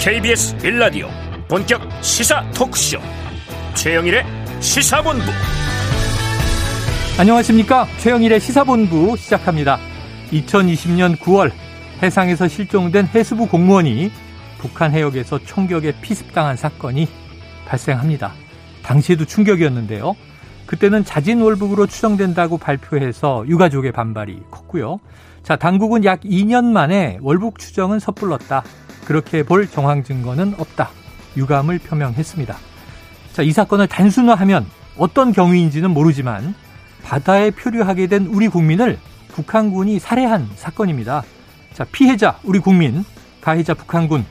KBS 0.00 0.56
빌라디오 0.56 1.08
본격 1.46 1.82
시사 2.02 2.42
토크쇼. 2.52 2.98
최영일의 3.74 4.24
시사본부. 4.60 5.26
안녕하십니까? 7.18 7.86
최영일의 7.98 8.40
시사본부 8.40 9.18
시작합니다. 9.18 9.78
2020년 10.32 11.18
9월 11.18 11.52
해상에서 12.02 12.48
실종된 12.48 13.08
해수부 13.14 13.46
공무원이 13.46 14.10
북한 14.56 14.90
해역에서 14.92 15.40
총격에 15.40 15.92
피습당한 16.00 16.56
사건이 16.56 17.06
발생합니다. 17.66 18.32
당시에도 18.82 19.26
충격이었는데요. 19.26 20.16
그때는 20.64 21.04
자진월북으로 21.04 21.86
추정된다고 21.86 22.56
발표해서 22.56 23.44
유가족의 23.46 23.92
반발이 23.92 24.44
컸고요. 24.50 24.98
자 25.42 25.56
당국은 25.56 26.06
약 26.06 26.20
2년 26.20 26.64
만에 26.64 27.18
월북 27.20 27.58
추정은 27.58 27.98
섣불렀다 27.98 28.64
그렇게 29.04 29.42
볼 29.42 29.68
정황 29.68 30.02
증거는 30.02 30.54
없다. 30.58 30.90
유감을 31.36 31.78
표명했습니다. 31.78 32.56
자, 33.32 33.42
이 33.42 33.52
사건을 33.52 33.86
단순화하면 33.86 34.66
어떤 34.98 35.32
경위인지는 35.32 35.90
모르지만 35.90 36.54
바다에 37.02 37.50
표류하게 37.50 38.06
된 38.06 38.26
우리 38.26 38.48
국민을 38.48 38.98
북한군이 39.28 39.98
살해한 39.98 40.50
사건입니다. 40.56 41.22
자, 41.72 41.84
피해자 41.90 42.38
우리 42.42 42.58
국민, 42.58 43.04
가해자 43.40 43.74
북한군 43.74 44.24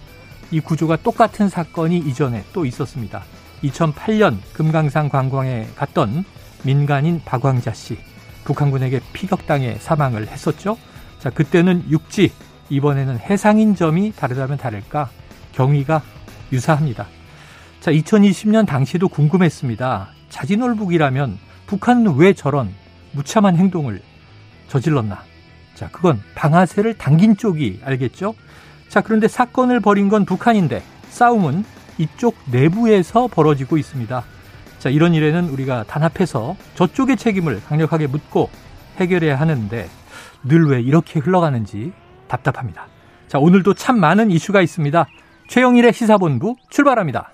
이 0.51 0.59
구조가 0.59 0.97
똑같은 0.97 1.49
사건이 1.49 1.97
이전에 1.97 2.43
또 2.53 2.65
있었습니다. 2.65 3.23
2008년 3.63 4.37
금강산 4.53 5.09
관광에 5.09 5.67
갔던 5.75 6.25
민간인 6.63 7.21
박광자 7.23 7.73
씨 7.73 7.97
북한군에게 8.43 8.99
피격당해 9.13 9.77
사망을 9.79 10.27
했었죠. 10.27 10.77
자, 11.19 11.29
그때는 11.29 11.85
육지 11.89 12.31
이번에는 12.69 13.19
해상인 13.19 13.75
점이 13.75 14.13
다르다면 14.15 14.57
다를까 14.57 15.09
경위가 15.53 16.01
유사합니다. 16.51 17.07
자, 17.79 17.91
2020년 17.91 18.65
당시도 18.67 19.07
궁금했습니다. 19.09 20.09
자진월북이라면 20.29 21.37
북한은 21.67 22.15
왜 22.15 22.33
저런 22.33 22.73
무참한 23.11 23.55
행동을 23.55 24.01
저질렀나? 24.67 25.23
자, 25.75 25.89
그건 25.91 26.21
방아쇠를 26.35 26.95
당긴 26.95 27.37
쪽이 27.37 27.81
알겠죠? 27.83 28.35
자, 28.89 29.01
그런데 29.01 29.27
사건을 29.27 29.79
벌인 29.79 30.09
건 30.09 30.25
북한인데 30.25 30.83
싸움은 31.09 31.63
이쪽 31.97 32.35
내부에서 32.51 33.27
벌어지고 33.27 33.77
있습니다. 33.77 34.23
자, 34.79 34.89
이런 34.89 35.13
일에는 35.13 35.49
우리가 35.49 35.83
단합해서 35.83 36.55
저쪽의 36.75 37.17
책임을 37.17 37.61
강력하게 37.65 38.07
묻고 38.07 38.49
해결해야 38.97 39.39
하는데 39.39 39.89
늘 40.43 40.67
왜 40.69 40.81
이렇게 40.81 41.19
흘러가는지 41.19 41.91
답답합니다. 42.29 42.87
자, 43.27 43.37
오늘도 43.39 43.73
참 43.73 43.99
많은 43.99 44.31
이슈가 44.31 44.61
있습니다. 44.61 45.05
최영일의 45.49 45.91
시사본부 45.91 46.55
출발합니다. 46.69 47.33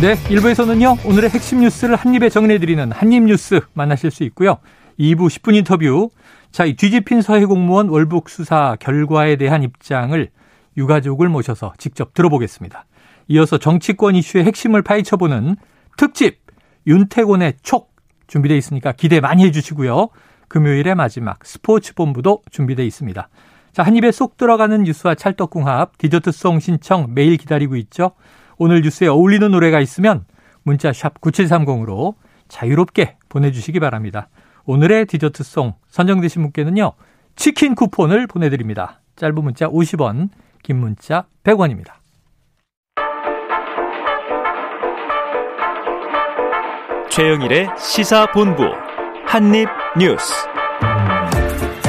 네, 0.00 0.14
1부에서는요, 0.14 1.04
오늘의 1.04 1.30
핵심 1.30 1.58
뉴스를 1.58 1.96
한입에 1.96 2.28
정리해드리는 2.28 2.92
한입뉴스 2.92 3.60
만나실 3.72 4.12
수 4.12 4.22
있고요. 4.24 4.58
2부 5.00 5.26
10분 5.26 5.56
인터뷰. 5.56 6.10
자, 6.52 6.64
이 6.64 6.74
뒤집힌 6.74 7.20
서해 7.20 7.44
공무원 7.44 7.88
월북 7.88 8.28
수사 8.28 8.76
결과에 8.78 9.34
대한 9.34 9.64
입장을 9.64 10.30
유가족을 10.76 11.28
모셔서 11.28 11.72
직접 11.78 12.14
들어보겠습니다. 12.14 12.84
이어서 13.26 13.58
정치권 13.58 14.14
이슈의 14.14 14.44
핵심을 14.44 14.82
파헤쳐보는 14.82 15.56
특집 15.96 16.42
윤태곤의 16.86 17.54
촉 17.62 17.87
준비되어 18.28 18.56
있으니까 18.56 18.92
기대 18.92 19.20
많이 19.20 19.44
해주시고요. 19.46 20.08
금요일의 20.46 20.94
마지막 20.94 21.44
스포츠 21.44 21.94
본부도 21.94 22.42
준비되어 22.50 22.84
있습니다. 22.86 23.28
자, 23.72 23.82
한 23.82 23.96
입에 23.96 24.12
쏙 24.12 24.36
들어가는 24.36 24.82
뉴스와 24.84 25.14
찰떡궁합, 25.14 25.98
디저트송 25.98 26.60
신청 26.60 27.12
매일 27.14 27.36
기다리고 27.36 27.76
있죠. 27.76 28.12
오늘 28.56 28.80
뉴스에 28.82 29.08
어울리는 29.08 29.50
노래가 29.50 29.80
있으면 29.80 30.24
문자 30.62 30.92
샵 30.92 31.20
9730으로 31.20 32.14
자유롭게 32.48 33.16
보내주시기 33.28 33.78
바랍니다. 33.78 34.28
오늘의 34.64 35.06
디저트송 35.06 35.74
선정되신 35.88 36.42
분께는요. 36.42 36.92
치킨 37.36 37.74
쿠폰을 37.74 38.26
보내드립니다. 38.26 39.00
짧은 39.16 39.34
문자 39.42 39.68
50원, 39.68 40.28
긴 40.62 40.78
문자 40.78 41.26
100원입니다. 41.44 41.97
최영일의 47.18 47.70
시사본부 47.76 48.62
한입뉴스. 49.26 50.32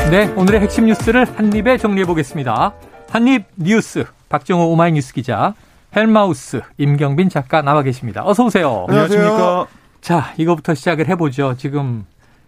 네, 0.10 0.26
오늘의 0.36 0.62
핵심 0.62 0.88
뉴스를 0.88 1.24
한입에 1.24 1.78
정리해 1.78 2.08
보겠습니다. 2.08 2.74
한입 3.12 3.46
뉴스 3.56 4.06
박정호 4.30 4.72
오마이뉴스 4.72 5.14
기자, 5.14 5.54
헬마우스 5.96 6.62
임경빈 6.80 7.30
작가 7.30 7.62
나와 7.62 7.84
계십니다. 7.84 8.24
어서 8.26 8.46
오세요. 8.46 8.88
안녕하십니까. 8.90 9.68
자, 10.02 10.34
이거부터 10.40 10.74
시작을 10.74 11.08
해보죠. 11.10 11.58
지금 11.58 12.08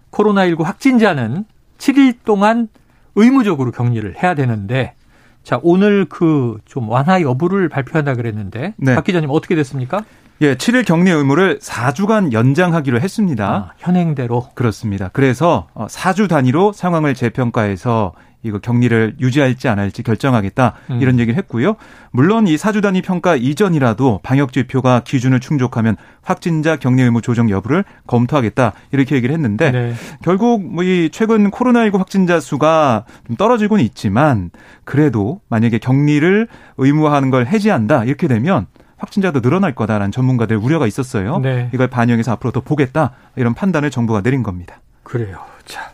코로나19 0.09 0.63
확진자는 0.63 1.45
7일 1.77 2.15
동안 2.25 2.67
의무적으로 3.13 3.69
격리를 3.69 4.23
해야 4.23 4.33
되는데, 4.33 4.95
자, 5.43 5.59
오늘 5.61 6.05
그 6.05 6.57
좀 6.65 6.89
완화 6.89 7.21
여부를 7.21 7.69
발표한다 7.69 8.15
그랬는데, 8.15 8.73
네. 8.77 8.95
박 8.95 9.03
기자님 9.03 9.29
어떻게 9.29 9.53
됐습니까? 9.53 10.03
예, 10.41 10.55
7일 10.55 10.85
격리 10.85 11.11
의무를 11.11 11.59
4주간 11.59 12.33
연장하기로 12.33 12.99
했습니다. 12.99 13.47
아, 13.47 13.73
현행대로. 13.77 14.47
그렇습니다. 14.55 15.11
그래서 15.13 15.67
4주 15.75 16.23
어, 16.23 16.27
단위로 16.27 16.73
상황을 16.73 17.13
재평가해서 17.13 18.13
이거 18.43 18.57
격리를 18.57 19.17
유지할지 19.19 19.67
안 19.67 19.77
할지 19.77 20.01
결정하겠다 20.01 20.73
음. 20.89 20.99
이런 20.99 21.19
얘기를 21.19 21.37
했고요. 21.37 21.75
물론 22.09 22.47
이 22.47 22.55
4주 22.55 22.81
단위 22.81 23.03
평가 23.03 23.35
이전이라도 23.35 24.21
방역 24.23 24.51
지표가 24.51 25.01
기준을 25.03 25.39
충족하면 25.39 25.95
확진자 26.23 26.75
격리 26.77 27.03
의무 27.03 27.21
조정 27.21 27.51
여부를 27.51 27.83
검토하겠다 28.07 28.73
이렇게 28.93 29.15
얘기를 29.15 29.33
했는데 29.35 29.71
네. 29.71 29.93
결국 30.23 30.63
뭐 30.63 30.81
이 30.83 31.09
최근 31.11 31.51
코로나19 31.51 31.99
확진자 31.99 32.39
수가 32.39 33.05
좀 33.27 33.35
떨어지고는 33.35 33.83
있지만 33.83 34.49
그래도 34.85 35.41
만약에 35.47 35.77
격리를 35.77 36.47
의무화하는 36.77 37.29
걸 37.29 37.45
해지한다 37.45 38.05
이렇게 38.05 38.27
되면 38.27 38.65
확진자도 39.05 39.41
늘어날 39.41 39.73
거다라는 39.73 40.11
전문가들 40.11 40.55
우려가 40.57 40.85
있었어요. 40.85 41.39
네. 41.39 41.69
이걸 41.73 41.87
반영해서 41.87 42.31
앞으로 42.33 42.51
더 42.51 42.61
보겠다 42.61 43.13
이런 43.35 43.53
판단을 43.55 43.89
정부가 43.89 44.21
내린 44.21 44.43
겁니다. 44.43 44.79
그래요. 45.03 45.39
자, 45.65 45.91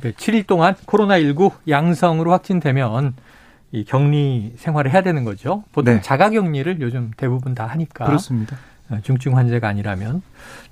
7일 0.00 0.46
동안 0.46 0.74
코로나19 0.86 1.50
양성으로 1.68 2.30
확진되면 2.32 3.14
이 3.72 3.84
격리 3.84 4.54
생활을 4.56 4.92
해야 4.92 5.02
되는 5.02 5.24
거죠. 5.24 5.64
보통 5.72 5.94
네. 5.94 6.00
자가 6.00 6.30
격리를 6.30 6.80
요즘 6.80 7.10
대부분 7.16 7.54
다 7.56 7.66
하니까. 7.66 8.04
그렇습니다. 8.04 8.56
어, 8.88 8.98
중증 9.02 9.36
환자가 9.36 9.66
아니라면. 9.68 10.22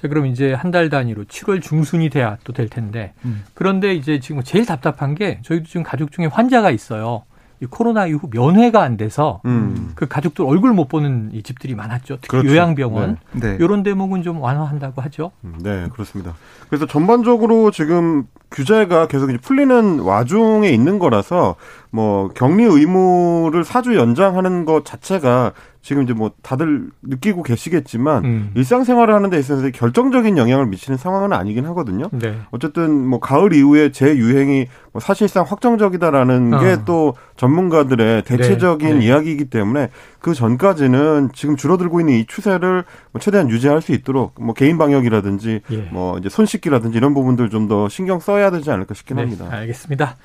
자, 0.00 0.06
그럼 0.06 0.26
이제 0.26 0.52
한 0.52 0.70
달 0.70 0.88
단위로 0.88 1.24
7월 1.24 1.60
중순이 1.60 2.10
돼야 2.10 2.36
또 2.44 2.52
될 2.52 2.68
텐데. 2.68 3.12
음. 3.24 3.42
그런데 3.54 3.94
이제 3.94 4.20
지금 4.20 4.42
제일 4.44 4.66
답답한 4.66 5.16
게 5.16 5.40
저희도 5.42 5.64
지금 5.66 5.82
가족 5.82 6.12
중에 6.12 6.26
환자가 6.26 6.70
있어요. 6.70 7.24
이 7.62 7.66
코로나 7.66 8.08
이후 8.08 8.28
면회가 8.28 8.82
안 8.82 8.96
돼서 8.96 9.40
음. 9.44 9.92
그 9.94 10.08
가족들 10.08 10.44
얼굴 10.44 10.72
못 10.72 10.88
보는 10.88 11.30
이 11.32 11.44
집들이 11.44 11.76
많았죠. 11.76 12.18
특히 12.20 12.28
그렇죠. 12.28 12.48
요양병원 12.48 13.18
네. 13.34 13.50
네. 13.50 13.56
이런 13.60 13.84
대목은 13.84 14.24
좀 14.24 14.40
완화한다고 14.40 15.00
하죠. 15.02 15.30
음, 15.44 15.54
네, 15.62 15.86
그렇습니다. 15.92 16.34
그래서 16.68 16.86
전반적으로 16.86 17.70
지금 17.70 18.24
규제가 18.50 19.06
계속 19.06 19.30
풀리는 19.40 20.00
와중에 20.00 20.70
있는 20.70 20.98
거라서 20.98 21.54
뭐 21.90 22.30
격리 22.34 22.64
의무를 22.64 23.62
사주 23.62 23.94
연장하는 23.94 24.64
것 24.64 24.84
자체가 24.84 25.52
지금 25.82 26.04
이제 26.04 26.12
뭐 26.12 26.30
다들 26.42 26.90
느끼고 27.02 27.42
계시겠지만 27.42 28.24
음. 28.24 28.50
일상생활을 28.54 29.12
하는 29.14 29.30
데 29.30 29.38
있어서 29.38 29.68
결정적인 29.70 30.38
영향을 30.38 30.66
미치는 30.66 30.96
상황은 30.96 31.32
아니긴 31.32 31.66
하거든요. 31.66 32.08
네. 32.12 32.38
어쨌든 32.52 32.92
뭐 32.92 33.18
가을 33.18 33.52
이후에 33.52 33.90
재유행이 33.90 34.68
뭐 34.92 35.00
사실상 35.00 35.44
확정적이다라는 35.44 36.54
어. 36.54 36.60
게또 36.60 37.14
전문가들의 37.36 38.22
대체적인 38.22 38.88
네. 38.88 38.94
네. 38.94 39.06
이야기이기 39.06 39.46
때문에 39.46 39.88
그 40.20 40.34
전까지는 40.34 41.30
지금 41.34 41.56
줄어들고 41.56 41.98
있는 42.00 42.14
이 42.14 42.26
추세를 42.26 42.84
뭐 43.10 43.20
최대한 43.20 43.50
유지할 43.50 43.82
수 43.82 43.92
있도록 43.92 44.34
뭐 44.38 44.54
개인 44.54 44.78
방역이라든지 44.78 45.62
예. 45.70 45.76
뭐 45.90 46.16
이제 46.18 46.28
손 46.28 46.46
씻기라든지 46.46 46.96
이런 46.98 47.14
부분들 47.14 47.50
좀 47.50 47.62
더 47.62 47.88
신경 47.88 48.18
써야 48.18 48.50
되지 48.50 48.72
않을까 48.72 48.92
싶긴 48.92 49.16
네. 49.16 49.22
합니다. 49.22 49.46
알겠습니다. 49.48 50.16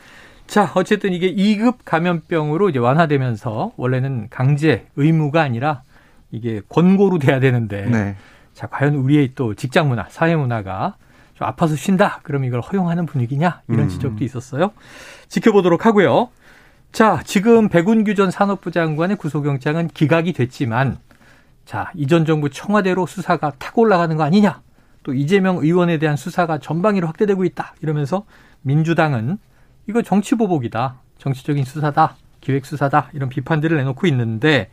자, 0.47 0.71
어쨌든 0.75 1.13
이게 1.13 1.33
2급 1.33 1.79
감염병으로 1.83 2.69
이제 2.69 2.79
완화되면서 2.79 3.73
원래는 3.75 4.27
강제 4.29 4.87
의무가 4.95 5.41
아니라 5.41 5.83
이게 6.31 6.61
권고로 6.69 7.19
돼야 7.19 7.39
되는데 7.39 7.85
네. 7.85 8.15
자, 8.53 8.67
과연 8.67 8.95
우리의 8.95 9.33
또 9.35 9.53
직장 9.53 9.89
문화, 9.89 10.05
사회 10.09 10.35
문화가 10.35 10.95
좀 11.35 11.47
아파서 11.47 11.75
쉰다. 11.75 12.21
그럼 12.23 12.45
이걸 12.45 12.61
허용하는 12.61 13.05
분위기냐? 13.05 13.61
이런 13.67 13.81
음. 13.81 13.89
지적도 13.89 14.23
있었어요. 14.23 14.71
지켜보도록 15.27 15.85
하고요. 15.85 16.29
자, 16.91 17.21
지금 17.25 17.69
백운규 17.69 18.15
전 18.15 18.31
산업부 18.31 18.71
장관의 18.71 19.17
구속영장은 19.17 19.89
기각이 19.89 20.33
됐지만 20.33 20.97
자, 21.65 21.91
이전 21.93 22.25
정부 22.25 22.49
청와대로 22.49 23.05
수사가 23.05 23.51
타고 23.59 23.81
올라가는 23.81 24.15
거 24.15 24.23
아니냐? 24.23 24.61
또 25.03 25.13
이재명 25.13 25.57
의원에 25.57 25.99
대한 25.99 26.15
수사가 26.15 26.57
전방위로 26.57 27.05
확대되고 27.07 27.43
있다. 27.43 27.75
이러면서 27.81 28.25
민주당은 28.61 29.37
이거 29.87 30.01
정치 30.01 30.35
보복이다. 30.35 30.99
정치적인 31.17 31.63
수사다. 31.63 32.15
기획 32.41 32.65
수사다. 32.65 33.09
이런 33.13 33.29
비판들을 33.29 33.75
내놓고 33.77 34.05
있는데 34.07 34.69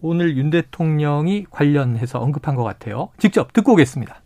오늘 0.00 0.36
윤 0.36 0.50
대통령이 0.50 1.46
관련해서 1.50 2.20
언급한 2.20 2.54
것 2.54 2.62
같아요. 2.62 3.08
직접 3.18 3.52
듣고 3.52 3.72
오겠습니다. 3.72 4.22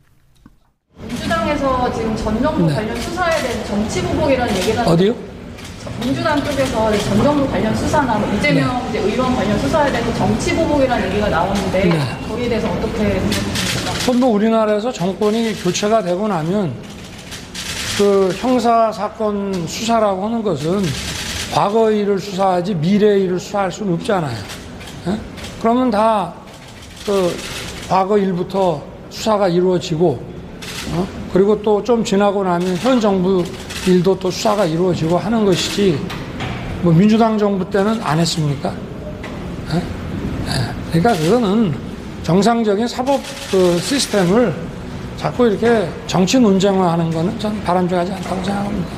민주당에서 1.08 1.92
지금 1.92 2.14
전 2.16 2.42
정부 2.42 2.66
네. 2.66 2.74
관련 2.74 2.96
수사에 2.96 3.42
대한 3.42 3.64
정치 3.64 4.02
보복이라는 4.02 4.56
얘기가 4.56 4.82
어디요? 4.84 5.14
민주당 6.02 6.42
쪽에서 6.44 6.98
전 6.98 7.22
정부 7.22 7.50
관련 7.50 7.74
수사나 7.74 8.18
뭐 8.18 8.30
이재명 8.34 8.86
이제 8.90 8.98
의원 8.98 9.34
관련 9.34 9.58
수사에 9.58 9.90
대해서 9.90 10.12
정치 10.14 10.54
보복이라는 10.54 11.08
얘기가 11.08 11.30
나오는데 11.30 11.84
네. 11.88 11.98
거기에 12.28 12.48
대해서 12.50 12.70
어떻게 12.70 13.18
생각하십니까? 13.18 13.92
전부 14.04 14.26
우리나라에서 14.26 14.92
정권이 14.92 15.54
교체가 15.62 16.02
되고 16.02 16.28
나면 16.28 16.74
그 18.00 18.34
형사 18.38 18.90
사건 18.90 19.52
수사라고 19.66 20.24
하는 20.24 20.42
것은 20.42 20.82
과거 21.52 21.90
일을 21.90 22.18
수사하지 22.18 22.74
미래 22.76 23.18
일을 23.18 23.38
수사할 23.38 23.70
수는 23.70 23.92
없잖아요. 23.92 24.38
예? 25.08 25.18
그러면 25.60 25.90
다 25.90 26.32
그 27.04 27.34
과거 27.88 28.16
일부터 28.18 28.80
수사가 29.10 29.48
이루어지고 29.48 30.22
어? 30.92 31.06
그리고 31.32 31.60
또 31.60 31.82
좀 31.82 32.02
지나고 32.04 32.42
나면 32.44 32.76
현 32.76 33.00
정부 33.00 33.44
일도 33.86 34.18
또 34.18 34.30
수사가 34.30 34.64
이루어지고 34.64 35.18
하는 35.18 35.44
것이지 35.44 35.98
뭐 36.82 36.92
민주당 36.92 37.36
정부 37.36 37.68
때는 37.68 38.00
안 38.02 38.18
했습니까? 38.18 38.72
예? 39.74 39.76
예. 39.76 41.00
그러니까 41.00 41.22
그거는 41.22 41.74
정상적인 42.22 42.86
사법 42.88 43.20
그 43.50 43.78
시스템을 43.78 44.54
자꾸 45.20 45.46
이렇게 45.46 45.86
정치 46.06 46.40
논쟁화하는 46.40 47.10
거는 47.10 47.38
전 47.38 47.62
바람직하지 47.62 48.10
않다고 48.10 48.42
생각합니다. 48.42 48.88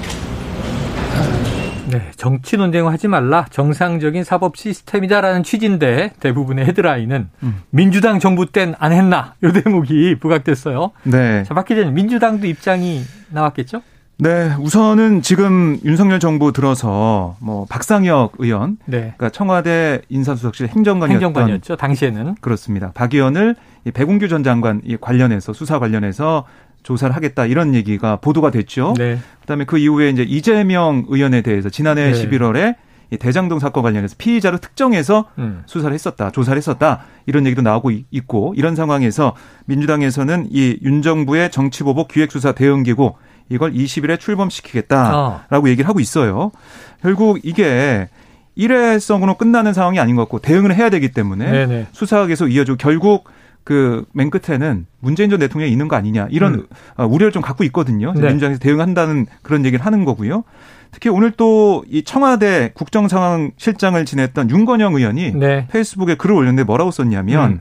네, 1.89 2.11
정치 2.17 2.57
논쟁을 2.57 2.93
하지 2.93 3.09
말라. 3.09 3.45
정상적인 3.51 4.23
사법 4.23 4.57
시스템이다라는 4.57 5.43
취지인데 5.43 6.13
대부분의 6.21 6.67
헤드라인은 6.67 7.29
민주당 7.71 8.21
정부 8.21 8.47
땐 8.47 8.77
안 8.79 8.93
했나 8.93 9.35
요 9.43 9.53
대목이 9.53 10.21
부각됐어요. 10.21 10.93
네. 11.03 11.43
자, 11.43 11.55
박 11.55 11.67
기자님, 11.67 11.93
민주당도 11.93 12.47
입장이 12.47 13.03
나왔겠죠? 13.31 13.83
네, 14.23 14.53
우선은 14.61 15.23
지금 15.23 15.81
윤석열 15.85 16.21
정부 16.21 16.53
들어서 16.53 17.35
뭐 17.41 17.67
박상혁 17.69 18.35
의원, 18.39 18.77
네. 18.87 18.99
그러니까 19.17 19.31
청와대 19.31 20.01
인사수석실 20.11 20.69
행정관이었던 20.69 21.11
행정관이었죠. 21.29 21.75
당시에는. 21.75 22.37
그렇습니다. 22.41 22.93
박 22.95 23.13
의원을 23.13 23.57
이 23.85 23.91
백운규 23.91 24.29
전 24.29 24.45
장관 24.45 24.81
이 24.85 24.97
관련해서 24.97 25.53
수사 25.53 25.81
관련해서 25.81 26.45
조사를 26.85 27.17
하겠다 27.17 27.47
이런 27.47 27.75
얘기가 27.75 28.17
보도가 28.17 28.53
됐죠. 28.53 28.95
네. 28.97 29.19
그다음에 29.41 29.65
그 29.65 29.77
이후에 29.79 30.11
이제 30.11 30.23
이재명 30.23 31.05
의원에 31.09 31.43
대해서 31.43 31.69
지난해 31.69 32.13
네. 32.13 32.29
11월에 32.29 32.77
이 33.11 33.17
대장동 33.17 33.59
사건 33.59 33.83
관련해서 33.83 34.15
피의자로 34.19 34.59
특정해서 34.59 35.27
음. 35.39 35.65
수사를 35.67 35.93
했었다, 35.93 36.31
조사를 36.31 36.57
했었다 36.57 37.01
이런 37.27 37.45
얘기도 37.45 37.61
나오고 37.63 37.91
이- 37.91 38.05
있고 38.13 38.55
이런 38.57 38.77
상황에서 38.77 39.35
민주당에서는 39.67 40.47
이 40.53 40.79
윤 40.83 41.03
정부의 41.03 41.51
정치보복 41.51 42.07
기획수사 42.09 42.53
대응기구 42.53 43.15
이걸 43.53 43.73
20일에 43.73 44.19
출범시키겠다라고 44.19 45.69
얘기를 45.69 45.89
하고 45.89 46.01
있어요. 46.01 46.51
결국 47.03 47.39
이게 47.45 48.09
일회성으로 48.55 49.37
끝나는 49.37 49.73
상황이 49.73 49.99
아닌 49.99 50.17
것 50.17 50.23
같고 50.23 50.39
대응을 50.41 50.75
해야 50.75 50.91
되기 50.91 51.11
때문에 51.11 51.51
네네. 51.51 51.87
수사가 51.93 52.27
계속 52.27 52.49
이어지고 52.49 52.77
결국 52.77 53.25
그 53.65 54.05
맨 54.13 54.31
끝에는 54.31 54.87
문재인 54.99 55.31
전 55.31 55.39
대통령이 55.39 55.71
있는 55.71 55.87
거 55.89 55.95
아니냐 55.97 56.27
이런 56.31 56.55
음. 56.55 56.67
어, 56.97 57.07
우려를 57.07 57.31
좀 57.33 57.43
갖고 57.43 57.63
있거든요. 57.65 58.13
네. 58.13 58.21
민주당에서 58.29 58.59
대응한다는 58.59 59.27
그런 59.43 59.65
얘기를 59.65 59.85
하는 59.87 60.05
거고요. 60.05 60.43
특히 60.91 61.09
오늘 61.09 61.31
또 61.31 61.85
이 61.89 62.03
청와대 62.03 62.73
국정상황실장을 62.75 64.05
지냈던 64.05 64.51
윤건영 64.51 64.95
의원이 64.95 65.33
네. 65.35 65.67
페이스북에 65.71 66.17
글을 66.17 66.35
올렸는데 66.35 66.65
뭐라고 66.65 66.91
썼냐면 66.91 67.51
음. 67.53 67.61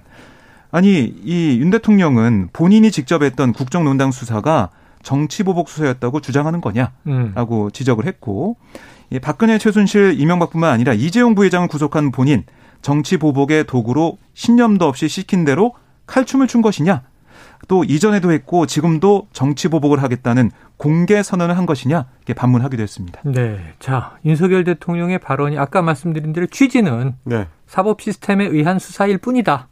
아니 0.72 1.04
이 1.24 1.60
윤 1.62 1.70
대통령은 1.70 2.50
본인이 2.52 2.92
직접 2.92 3.22
했던 3.24 3.54
국정농단 3.54 4.12
수사가 4.12 4.70
정치보복 5.04 5.70
수사였다고 5.70 6.20
주장하는 6.22 6.62
거냐? 6.62 6.92
음. 7.08 7.32
라고 7.36 7.70
지적을 7.70 8.06
했고 8.06 8.58
이 9.10 9.20
박근혜 9.20 9.58
최순실 9.58 10.20
이명박뿐만 10.20 10.72
아니라 10.72 10.94
이재용 10.94 11.36
부회장을 11.36 11.68
구속한 11.68 12.12
본인 12.12 12.44
정치 12.82 13.18
보복의 13.18 13.66
도구로 13.66 14.18
신념도 14.34 14.86
없이 14.86 15.08
시킨 15.08 15.46
대로 15.46 15.74
칼춤을 16.08 16.48
춘 16.48 16.62
것이냐 16.62 17.04
또 17.68 17.84
이전에도 17.84 18.32
했고 18.32 18.66
지금도 18.66 19.28
정치 19.34 19.68
보복을 19.68 20.02
하겠다는 20.02 20.52
공개 20.78 21.22
선언을 21.22 21.58
한 21.58 21.66
것이냐 21.66 22.08
이렇게 22.18 22.34
반문하기도 22.34 22.82
했습니다. 22.82 23.22
네. 23.24 23.60
자, 23.80 24.18
윤석열 24.26 24.64
대통령의 24.64 25.20
발언이 25.20 25.58
아까 25.58 25.82
말씀드린 25.82 26.34
대로 26.34 26.48
취지는 26.48 27.16
네. 27.24 27.48
사법 27.68 28.02
시스템에 28.02 28.46
의한 28.46 28.80
수사일 28.80 29.20
뿐이다. 29.20 29.68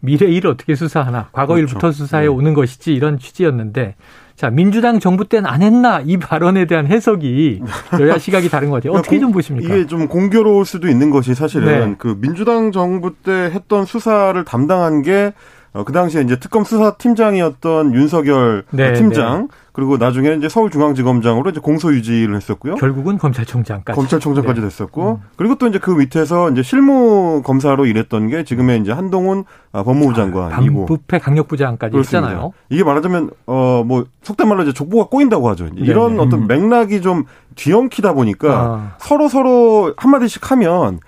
미래 0.00 0.26
일을 0.26 0.50
어떻게 0.50 0.74
수사하나 0.74 1.28
과거 1.32 1.54
그렇죠. 1.54 1.70
일부터 1.70 1.92
수사해 1.92 2.24
네. 2.24 2.28
오는 2.28 2.54
것이지 2.54 2.94
이런 2.94 3.18
취지였는데 3.18 3.96
자 4.38 4.50
민주당 4.50 5.00
정부 5.00 5.24
때는 5.24 5.50
안 5.50 5.62
했나 5.62 6.00
이 6.06 6.16
발언에 6.16 6.64
대한 6.66 6.86
해석이 6.86 7.60
여야 7.98 8.18
시각이 8.18 8.48
다른 8.48 8.70
것 8.70 8.76
같아요. 8.76 8.92
어떻게 8.92 9.16
공- 9.16 9.20
좀 9.22 9.32
보십니까? 9.32 9.74
이게 9.74 9.86
좀 9.88 10.06
공교로울 10.06 10.64
수도 10.64 10.86
있는 10.86 11.10
것이 11.10 11.34
사실은 11.34 11.66
네. 11.90 11.94
그 11.98 12.16
민주당 12.20 12.70
정부 12.70 13.12
때 13.16 13.32
했던 13.32 13.84
수사를 13.84 14.42
담당한 14.44 15.02
게 15.02 15.32
어, 15.72 15.82
그 15.82 15.92
당시에 15.92 16.22
이제 16.22 16.38
특검 16.38 16.62
수사 16.62 16.92
팀장이었던 16.92 17.94
윤석열 17.94 18.62
네, 18.70 18.92
팀장 18.92 19.48
그리고 19.78 19.96
나중에 19.96 20.32
이제 20.34 20.48
서울중앙지검장으로 20.48 21.50
이제 21.50 21.60
공소 21.60 21.92
유지를 21.94 22.34
했었고요. 22.34 22.74
결국은 22.74 23.16
검찰총장까지. 23.16 23.94
검찰총장까지 23.96 24.60
네. 24.60 24.66
됐었고 24.66 25.20
그리고 25.36 25.54
또 25.54 25.68
이제 25.68 25.78
그 25.78 25.92
밑에서 25.92 26.50
이제 26.50 26.64
실무 26.64 27.42
검사로 27.44 27.86
일했던 27.86 28.26
게 28.26 28.42
지금의 28.42 28.80
이제 28.80 28.90
한동훈 28.90 29.44
아, 29.70 29.84
법무부 29.84 30.14
장관이고 30.14 30.86
반부패 30.86 31.20
강력부 31.20 31.56
장까지 31.56 31.92
그렇습니다. 31.92 32.26
있잖아요. 32.28 32.50
이게 32.70 32.82
말하자면 32.82 33.30
어 33.46 33.84
뭐 33.86 34.04
속된 34.22 34.48
말로 34.48 34.64
이제 34.64 34.72
족보가 34.72 35.08
꼬인다고 35.10 35.48
하죠. 35.50 35.68
이런 35.76 36.16
네네. 36.16 36.22
어떤 36.24 36.46
맥락이 36.48 37.00
좀 37.00 37.22
뒤엉키다 37.54 38.14
보니까 38.14 38.50
아. 38.58 38.96
서로 38.98 39.28
서로 39.28 39.94
한 39.96 40.10
마디씩 40.10 40.50
하면 40.50 40.98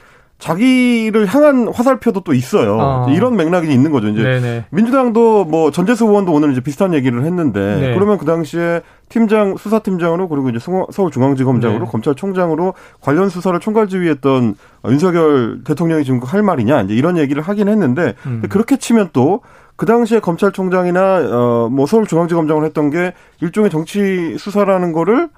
자기를 0.40 1.26
향한 1.26 1.68
화살표도 1.68 2.20
또 2.20 2.34
있어요. 2.34 2.80
아. 2.80 3.06
이런 3.10 3.36
맥락이 3.36 3.72
있는 3.72 3.92
거죠. 3.92 4.08
이제 4.08 4.22
네네. 4.22 4.64
민주당도 4.70 5.44
뭐 5.44 5.70
전재수 5.70 6.06
의원도 6.06 6.32
오늘 6.32 6.50
이제 6.52 6.60
비슷한 6.60 6.92
얘기를 6.94 7.22
했는데 7.24 7.60
네. 7.80 7.94
그러면 7.94 8.18
그 8.18 8.24
당시에 8.24 8.80
팀장 9.08 9.56
수사팀장으로 9.56 10.28
그리고 10.28 10.48
이제 10.48 10.58
숭- 10.58 10.86
서울중앙지검장으로 10.90 11.84
네. 11.84 11.90
검찰총장으로 11.90 12.74
관련 13.00 13.28
수사를 13.28 13.58
총괄지휘했던 13.60 14.54
윤석열 14.88 15.60
대통령이 15.64 16.04
지금 16.04 16.20
할 16.22 16.42
말이냐 16.42 16.82
이제 16.82 16.94
이런 16.94 17.16
얘기를 17.18 17.42
하긴 17.42 17.68
했는데 17.68 18.14
음. 18.26 18.42
그렇게 18.48 18.76
치면 18.76 19.10
또 19.12 19.40
그 19.76 19.86
당시에 19.86 20.20
검찰총장이나 20.20 21.20
어뭐 21.30 21.86
서울중앙지검장을 21.86 22.66
했던 22.66 22.90
게 22.90 23.14
일종의 23.40 23.70
정치 23.70 24.36
수사라는 24.36 24.92
거를 24.92 25.30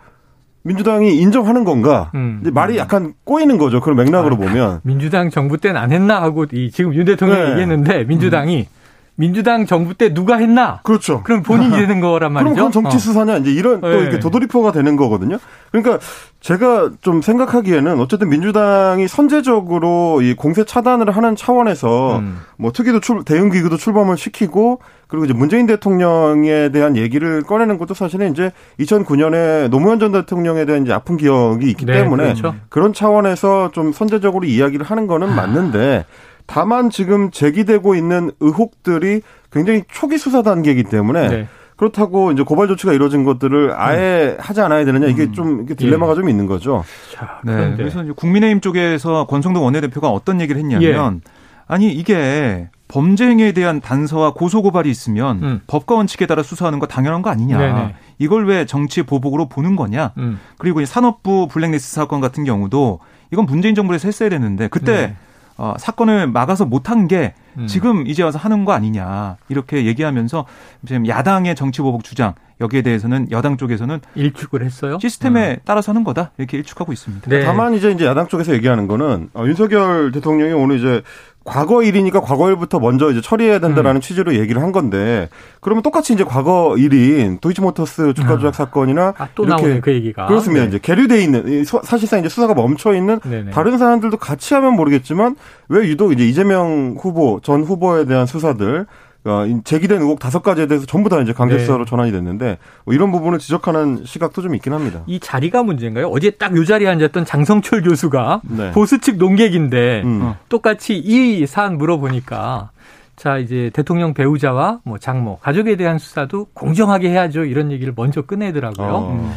민주당이 0.64 1.16
인정하는 1.19 1.64
건가? 1.64 2.11
음. 2.14 2.42
말이 2.52 2.76
약간 2.76 3.14
꼬이는 3.25 3.59
거죠. 3.59 3.81
그런 3.81 3.97
맥락으로 3.97 4.37
아, 4.37 4.38
보면. 4.38 4.81
민주당 4.85 5.31
정부 5.31 5.59
때는 5.59 5.81
안 5.81 5.92
했나 5.92 6.23
하고 6.23 6.47
이 6.52 6.71
지금 6.71 6.95
윤 6.95 7.04
대통령이 7.04 7.42
네. 7.42 7.50
얘기했는데 7.50 8.04
민주당이 8.04 8.66
민주당 9.14 9.66
정부 9.66 9.95
때 9.95 10.14
누가 10.14 10.37
했나? 10.37 10.81
그렇죠. 10.85 11.23
그럼 11.23 11.42
본인이 11.42 11.76
되는 11.76 12.00
거란 12.00 12.33
말이죠. 12.33 12.54
그럼 12.54 12.71
그건 12.71 12.73
정치 12.73 12.97
어. 12.97 12.99
수사냐 12.99 13.37
이제 13.38 13.52
이런 13.52 13.81
또 13.81 13.88
네. 13.88 13.99
이렇게 13.99 14.19
도돌이표가 14.19 14.73
되는 14.73 14.97
거거든요. 14.97 15.38
그러니까 15.71 15.99
제가 16.40 16.90
좀 17.02 17.21
생각하기에는 17.21 18.00
어쨌든 18.00 18.31
민주당이 18.31 19.07
선제적으로 19.09 20.23
이 20.23 20.35
공세 20.35 20.64
차단을 20.64 21.11
하는 21.14 21.37
차원에서 21.37 22.19
음. 22.21 22.40
뭐 22.57 22.73
특위도 22.73 23.00
출 23.00 23.23
대응 23.25 23.50
기구도 23.50 23.76
출범을 23.76 24.16
시키고 24.16 24.81
그리고 25.09 25.26
이제 25.26 25.35
문재인 25.35 25.66
대통령에 25.66 26.71
대한 26.71 26.97
얘기를 26.97 27.42
꺼내는 27.42 27.76
것도 27.76 27.92
사실은 27.92 28.33
이제 28.33 28.50
2009년에 28.81 29.69
노무현 29.69 30.00
전 30.00 30.12
대통령에 30.12 30.64
대한 30.64 30.85
이제 30.85 30.92
아픈 30.95 31.19
기억이 31.19 31.69
있기 31.69 31.85
네, 31.85 31.92
때문에 31.92 32.25
그렇죠. 32.25 32.54
그런 32.71 32.95
차원에서 32.95 33.73
좀 33.73 33.92
선제적으로 33.92 34.47
이야기를 34.47 34.87
하는 34.87 35.07
거는 35.07 35.35
맞는데 35.35 36.07
다만 36.47 36.91
지금 36.91 37.31
제기되고 37.31 37.95
있는 37.95 38.31
의혹들이 38.41 39.23
굉장히 39.51 39.85
초기 39.91 40.19
수사 40.19 40.43
단계이기 40.43 40.85
때문에 40.85 41.29
네. 41.29 41.49
그렇다고 41.77 42.31
이제 42.31 42.43
고발 42.43 42.69
조치가 42.69 42.93
이루어진 42.93 43.25
것들을 43.25 43.73
아예 43.75 44.37
하지 44.39 44.61
않아야 44.61 44.85
되느냐 44.85 45.07
이게 45.07 45.33
좀 45.33 45.63
이게 45.63 45.75
딜레마가 45.75 46.15
좀 46.15 46.29
있는 46.29 46.47
거죠. 46.47 46.85
자, 47.13 47.41
네. 47.45 47.75
그래서 47.77 48.05
이제 48.05 48.13
국민의힘 48.15 48.61
쪽에서 48.61 49.27
권성동 49.27 49.65
원내대표가 49.65 50.09
어떤 50.09 50.41
얘기를 50.41 50.61
했냐면 50.61 51.21
예. 51.25 51.31
아니 51.67 51.93
이게 51.93 52.69
범죄 52.89 53.27
행위에 53.27 53.53
대한 53.53 53.81
단서와 53.81 54.35
고소 54.35 54.63
고발이 54.63 54.91
있으면 54.91 55.43
음. 55.43 55.61
법과 55.67 55.95
원칙에 55.95 56.27
따라 56.27 56.43
수사하는 56.43 56.79
거 56.79 56.87
당연한 56.87 57.23
거 57.23 57.31
아니냐. 57.31 57.59
네네. 57.59 57.95
이걸 58.19 58.47
왜 58.47 58.67
정치 58.67 59.03
보복으로 59.03 59.49
보는 59.49 59.77
거냐. 59.77 60.13
음. 60.19 60.39
그리고 60.59 60.83
이 60.83 60.87
산업부 60.87 61.49
블랙리스트 61.49 61.95
사건 61.95 62.21
같은 62.21 62.45
경우도 62.45 63.01
이건 63.33 63.47
문재인 63.47 63.75
정부에서 63.75 64.09
했어야 64.09 64.29
되는데 64.29 64.69
그때 64.69 64.93
네. 64.93 65.17
어, 65.62 65.75
사건을 65.78 66.26
막아서 66.26 66.64
못한 66.66 67.07
게 67.07 67.35
음. 67.57 67.69
지금 67.69 68.09
이제 68.09 68.25
와서 68.25 68.37
하는 68.37 68.64
거 68.64 68.73
아니냐 68.73 69.37
이렇게 69.49 69.87
얘기하면서 69.87 70.45
지금 70.85 71.07
야당의 71.07 71.54
정치 71.54 71.83
보복 71.83 72.02
주장 72.02 72.35
여기에 72.62 72.83
대해서는 72.83 73.31
여당 73.31 73.57
쪽에서는 73.59 74.00
일축을 74.14 74.64
했어요. 74.64 74.99
시스템에 75.00 75.59
따라서 75.64 75.92
하는 75.92 76.04
거다 76.04 76.31
이렇게 76.38 76.57
일축하고 76.57 76.92
있습니다. 76.92 77.28
네. 77.28 77.45
다만 77.45 77.75
이제 77.75 77.90
이제 77.90 78.07
야당 78.07 78.28
쪽에서 78.28 78.54
얘기하는 78.54 78.87
거는 78.87 79.28
어, 79.35 79.45
윤석열 79.45 80.12
대통령이 80.12 80.52
오늘 80.52 80.78
이제 80.78 81.02
과거 81.45 81.83
일이니까 81.83 82.21
과거 82.21 82.49
일부터 82.50 82.78
먼저 82.78 83.11
이제 83.11 83.21
처리해야 83.21 83.59
된다라는 83.59 83.99
음. 83.99 84.00
취지로 84.00 84.35
얘기를 84.37 84.62
한 84.62 84.71
건데 84.71 85.28
그러면 85.61 85.83
똑같이 85.83 86.12
이제 86.12 86.23
과거 86.23 86.76
일인 86.78 87.38
도이치모터스 87.40 88.14
주가 88.14 88.38
조작 88.38 88.54
사건이나 88.54 89.14
아, 89.19 89.28
또 89.35 89.45
나오네 89.45 89.81
그 89.81 89.92
얘기가. 89.92 90.26
그렇습니다. 90.26 90.62
네. 90.62 90.69
이제 90.69 90.78
계류돼 90.81 91.21
있는 91.21 91.64
사실상 91.64 92.21
이제 92.21 92.28
수사가 92.28 92.54
멈춰 92.54 92.95
있는. 92.95 93.19
다른 93.52 93.76
사안들도 93.76 94.19
같이 94.19 94.54
하면 94.54 94.76
모르겠지만 94.76 95.35
왜 95.69 95.88
유독 95.88 96.12
이제 96.12 96.25
이재명 96.25 96.97
후보 97.00 97.40
전 97.42 97.64
후보에 97.64 98.04
대한 98.04 98.26
수사들 98.26 98.87
어, 99.25 99.47
이 99.47 99.57
제기된 99.62 100.00
의혹 100.00 100.19
다섯 100.19 100.43
가지에 100.43 100.67
대해서 100.67 100.85
전부 100.85 101.09
다 101.09 101.21
이제 101.21 101.33
강제 101.33 101.55
네. 101.57 101.61
수사로 101.61 101.85
전환이 101.85 102.11
됐는데 102.11 102.59
뭐 102.85 102.93
이런 102.95 103.12
부분을 103.12 103.38
지적하는 103.38 104.02
시각도 104.05 104.43
좀 104.43 104.55
있긴 104.57 104.73
합니다. 104.73 105.02
이 105.07 105.21
자리가 105.21 105.62
문제인가요? 105.62 106.09
어제 106.09 106.31
딱요 106.31 106.64
자리에 106.64 106.88
앉았던 106.88 107.25
장성철 107.25 107.83
교수가 107.83 108.41
네. 108.45 108.71
보수 108.73 108.99
측 109.00 109.17
논객인데 109.19 110.02
음. 110.05 110.21
어. 110.23 110.37
똑같이 110.49 110.97
이 110.99 111.47
사안 111.47 111.79
물어보니까 111.79 112.71
자 113.14 113.38
이제 113.38 113.71
대통령 113.73 114.12
배우자와 114.14 114.81
뭐 114.85 114.99
장모 114.99 115.38
가족에 115.38 115.76
대한 115.76 115.99
수사도 115.99 116.47
공정하게 116.55 117.11
해야죠 117.11 117.45
이런 117.45 117.71
얘기를 117.71 117.93
먼저 117.95 118.23
꺼내더라고요. 118.23 118.88
어. 118.88 119.37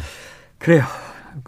그래요. 0.58 0.82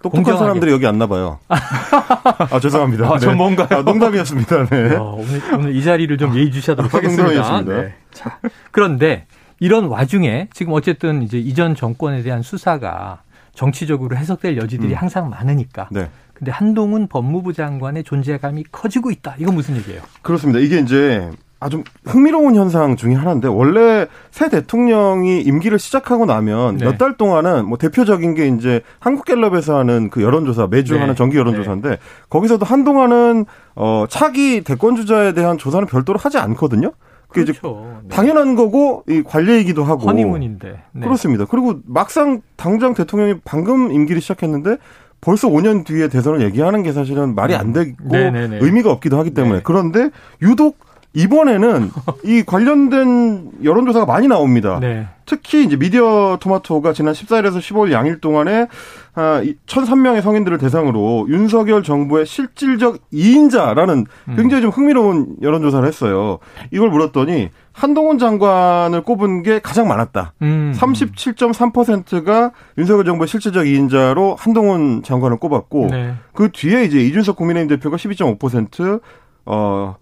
똑똑한 0.03 0.23
공정하게. 0.23 0.45
사람들이 0.45 0.71
여기 0.71 0.87
안 0.87 0.99
나봐요. 0.99 1.39
아 1.49 2.61
죄송합니다. 2.61 3.11
아, 3.11 3.19
전문가요? 3.19 3.69
아, 3.71 3.83
농담이었습니다. 3.83 4.67
네. 4.67 4.95
어, 4.97 5.17
오늘, 5.19 5.55
오늘 5.55 5.75
이 5.75 5.83
자리를 5.83 6.17
좀 6.19 6.37
예의 6.37 6.51
주시하도록 6.53 6.95
아, 6.95 6.99
하겠습니다. 6.99 7.25
농담이었습니다. 7.25 7.95
자, 8.19 8.41
그런데 8.73 9.27
이런 9.61 9.87
와중에 9.87 10.49
지금 10.53 10.73
어쨌든 10.73 11.23
이제 11.23 11.39
이전 11.39 11.77
정권에 11.77 12.23
대한 12.23 12.43
수사가 12.43 13.23
정치적으로 13.55 14.17
해석될 14.17 14.57
여지들이 14.57 14.93
음. 14.93 14.97
항상 14.97 15.31
많으니까. 15.31 15.89
네. 15.93 16.09
근데 16.35 16.51
한동훈 16.53 17.09
법무부 17.09 17.53
장관의 17.53 18.05
존재감이 18.05 18.65
커지고 18.71 19.11
있다. 19.11 19.35
이건 19.39 19.55
무슨 19.55 19.77
얘기예요? 19.77 20.03
그렇습니다. 20.23 20.61
이게 20.61 20.79
이제 20.79 21.31
아주 21.61 21.83
흥미로운 22.05 22.55
현상 22.55 22.95
중에 22.95 23.15
하나인데 23.15 23.49
원래 23.49 24.07
새 24.31 24.49
대통령이 24.49 25.41
임기를 25.41 25.81
시작하고 25.81 26.25
나면 26.25 26.77
네. 26.77 26.85
몇달 26.85 27.17
동안은 27.17 27.67
뭐 27.67 27.79
대표적인 27.79 28.35
게 28.35 28.47
이제 28.47 28.83
한국갤럽에서 29.01 29.77
하는 29.77 30.09
그 30.11 30.23
여론조사 30.23 30.69
매주 30.69 30.95
네. 30.95 31.01
하는 31.01 31.17
정기 31.17 31.37
여론조사인데 31.37 31.99
거기서도 32.31 32.65
한동안은 32.65 33.47
어 33.75 34.05
차기 34.09 34.63
대권 34.63 34.95
주자에 34.95 35.33
대한 35.33 35.59
조사는 35.59 35.87
별도로 35.89 36.19
하지 36.21 36.39
않거든요. 36.39 36.93
그렇죠. 37.29 38.01
네. 38.03 38.09
당연한 38.09 38.55
거고 38.57 39.05
이 39.09 39.23
관례이기도 39.23 39.85
하고 39.85 40.07
허니문인데. 40.07 40.81
네. 40.93 41.05
그렇습니다. 41.05 41.45
그리고 41.45 41.81
막상 41.87 42.41
당장 42.57 42.95
대통령이 42.95 43.37
방금 43.45 43.93
임기를 43.93 44.21
시작했는데 44.21 44.79
벌써 45.21 45.49
5년 45.49 45.85
뒤에 45.85 46.09
대선을 46.09 46.43
얘기하는 46.43 46.83
게 46.83 46.93
사실은 46.93 47.35
말이 47.35 47.55
안 47.55 47.73
되고 47.73 47.93
네네네. 48.03 48.59
의미가 48.61 48.91
없기도 48.91 49.19
하기 49.19 49.35
때문에 49.35 49.57
네. 49.57 49.61
그런데 49.65 50.11
유독 50.43 50.79
이번에는 51.19 51.91
이 52.25 52.45
관련된 52.45 53.51
여론조사가 53.65 54.07
많이 54.07 54.29
나옵니다. 54.29 54.79
네. 54.81 55.09
특히 55.27 55.65
이제 55.65 55.77
미디어 55.77 56.39
토마토가 56.41 56.93
지난 56.93 57.13
14일에서 57.13 57.59
15일 57.59 57.91
양일 57.91 58.21
동안에 58.21 58.69
아, 59.15 59.43
1,003명의 59.43 60.23
성인들을 60.23 60.59
대상으로 60.59 61.27
윤석열 61.29 61.83
정부의 61.83 62.25
실질적 62.25 63.01
2인자라는 63.13 64.07
음. 64.29 64.37
굉장히 64.37 64.63
좀 64.63 64.71
흥미로운 64.71 65.35
여론조사를 65.43 65.87
했어요. 65.89 66.39
이걸 66.71 66.89
물었더니 66.91 67.51
한동훈 67.73 68.19
장관을 68.19 69.03
꼽은 69.03 69.43
게 69.43 69.59
가장 69.59 69.89
많았다. 69.89 70.35
음. 70.43 70.73
37.3%가 70.77 72.53
윤석열 72.79 73.05
정부의 73.05 73.27
실질적 73.27 73.65
2인자로 73.65 74.37
한동훈 74.39 75.03
장관을 75.03 75.39
꼽았고 75.39 75.89
네. 75.91 76.15
그 76.33 76.51
뒤에 76.53 76.85
이제 76.85 77.01
이준석 77.01 77.35
국민의힘 77.35 77.69
대표가 77.69 77.97
12.5%, 77.97 79.01
어, 79.47 79.97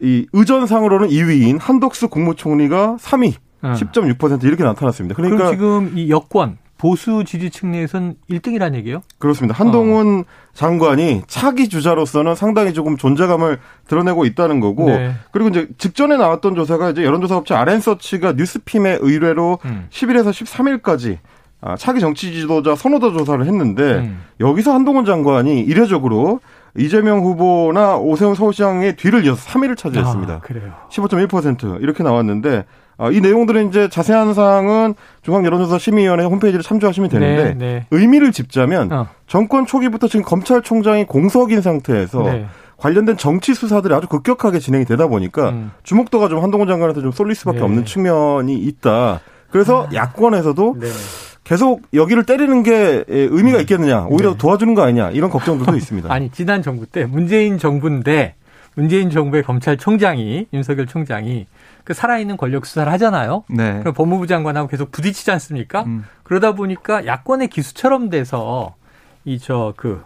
이 0.00 0.26
의전상으로는 0.32 1.08
2위인 1.08 1.58
한덕수 1.60 2.08
국무총리가 2.08 2.96
3위, 3.00 3.34
어. 3.62 3.72
10.6% 3.76 4.44
이렇게 4.44 4.64
나타났습니다. 4.64 5.14
그러니까 5.14 5.36
그럼 5.36 5.52
지금 5.52 5.98
이 5.98 6.10
여권 6.10 6.58
보수 6.78 7.24
지지층 7.24 7.72
내에서는 7.72 8.16
1등이라는 8.30 8.74
얘기예요? 8.76 9.00
그렇습니다. 9.18 9.54
한동훈 9.54 10.24
장관이 10.52 11.22
차기 11.26 11.68
주자로서는 11.68 12.34
상당히 12.34 12.74
조금 12.74 12.96
존재감을 12.96 13.58
드러내고 13.88 14.26
있다는 14.26 14.60
거고 14.60 14.86
네. 14.86 15.14
그리고 15.32 15.48
이제 15.48 15.68
직전에 15.78 16.16
나왔던 16.16 16.54
조사가 16.54 16.90
이제 16.90 17.02
여론조사 17.04 17.36
업체 17.36 17.54
아랜서치가 17.54 18.32
뉴스핌의 18.32 18.98
의뢰로 19.00 19.58
음. 19.64 19.86
10일에서 19.90 20.30
13일까지 20.30 21.18
아, 21.62 21.76
차기 21.76 22.00
정치 22.00 22.32
지도자 22.32 22.74
선호도 22.74 23.16
조사를 23.16 23.44
했는데 23.46 23.82
음. 23.82 24.22
여기서 24.40 24.74
한동훈 24.74 25.06
장관이 25.06 25.60
이례적으로 25.62 26.40
이재명 26.78 27.20
후보나 27.20 27.96
오세훈 27.96 28.34
서울시장의 28.34 28.96
뒤를 28.96 29.24
이어서 29.24 29.48
3위를 29.50 29.76
차지했습니다. 29.76 30.34
아, 30.34 30.40
그래요. 30.40 30.72
15.1% 30.90 31.82
이렇게 31.82 32.02
나왔는데 32.02 32.64
아, 32.98 33.10
이 33.10 33.20
내용들은 33.20 33.68
이제 33.68 33.88
자세한 33.88 34.32
사항은 34.34 34.94
중앙 35.22 35.44
여론조사 35.44 35.78
심의위원회 35.78 36.24
홈페이지를 36.24 36.62
참조하시면 36.62 37.10
되는데 37.10 37.44
네, 37.44 37.54
네. 37.54 37.86
의미를 37.90 38.32
짚자면 38.32 38.92
어. 38.92 39.06
정권 39.26 39.66
초기부터 39.66 40.08
지금 40.08 40.24
검찰총장이 40.24 41.04
공석인 41.04 41.60
상태에서 41.60 42.22
네. 42.22 42.46
관련된 42.78 43.16
정치 43.16 43.54
수사들이 43.54 43.94
아주 43.94 44.06
급격하게 44.06 44.58
진행이 44.58 44.84
되다 44.84 45.06
보니까 45.08 45.50
음. 45.50 45.72
주목도가 45.82 46.28
좀 46.28 46.42
한동훈 46.42 46.68
장관한테 46.68 47.00
좀 47.00 47.12
쏠릴 47.12 47.34
수밖에 47.34 47.58
네. 47.58 47.64
없는 47.64 47.84
측면이 47.84 48.54
있다. 48.54 49.20
그래서 49.50 49.88
야권에서도 49.92 50.76
네. 50.80 50.86
계속 51.46 51.82
여기를 51.94 52.24
때리는 52.24 52.64
게 52.64 53.04
의미가 53.06 53.60
있겠느냐, 53.60 54.06
오히려 54.10 54.34
도와주는 54.34 54.74
거 54.74 54.82
아니냐 54.82 55.10
이런 55.10 55.30
걱정들도 55.30 55.74
있습니다. 55.78 56.08
음. 56.08 56.10
아니 56.10 56.28
지난 56.30 56.60
정부 56.60 56.86
때 56.86 57.04
문재인 57.06 57.56
정부인데 57.58 58.34
문재인 58.74 59.10
정부의 59.10 59.44
검찰총장이 59.44 60.48
윤석열 60.52 60.86
총장이 60.86 61.46
그 61.84 61.94
살아있는 61.94 62.36
권력 62.36 62.66
수사를 62.66 62.90
하잖아요. 62.94 63.44
네. 63.48 63.78
그럼 63.78 63.94
법무부 63.94 64.26
장관하고 64.26 64.66
계속 64.68 64.90
부딪히지 64.90 65.30
않습니까? 65.30 65.84
음. 65.84 66.04
그러다 66.24 66.52
보니까 66.52 67.06
야권의 67.06 67.48
기수처럼 67.48 68.10
돼서 68.10 68.74
이 69.24 69.38
저 69.38 69.72
그 69.76 70.02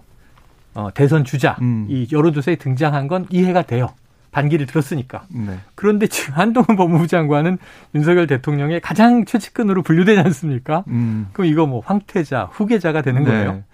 어, 0.75 0.88
대선 0.94 1.25
주자 1.25 1.56
음. 1.62 1.87
이 1.88 2.06
여론조사에 2.12 2.56
등장한 2.56 3.09
건 3.09 3.26
이해가 3.30 3.62
돼요. 3.62 3.88
반기를 4.31 4.67
들었으니까. 4.67 5.23
네. 5.29 5.59
그런데 5.75 6.07
지금 6.07 6.35
한동훈 6.35 6.77
법무부 6.77 7.07
장관은 7.07 7.59
윤석열 7.95 8.27
대통령의 8.27 8.81
가장 8.81 9.25
최측근으로 9.25 9.83
분류되지 9.83 10.21
않습니까? 10.21 10.85
음. 10.89 11.29
그럼 11.33 11.51
이거 11.51 11.67
뭐 11.67 11.83
황태자, 11.85 12.49
후계자가 12.53 13.03
되는 13.03 13.25
거예요. 13.25 13.53
네. 13.53 13.65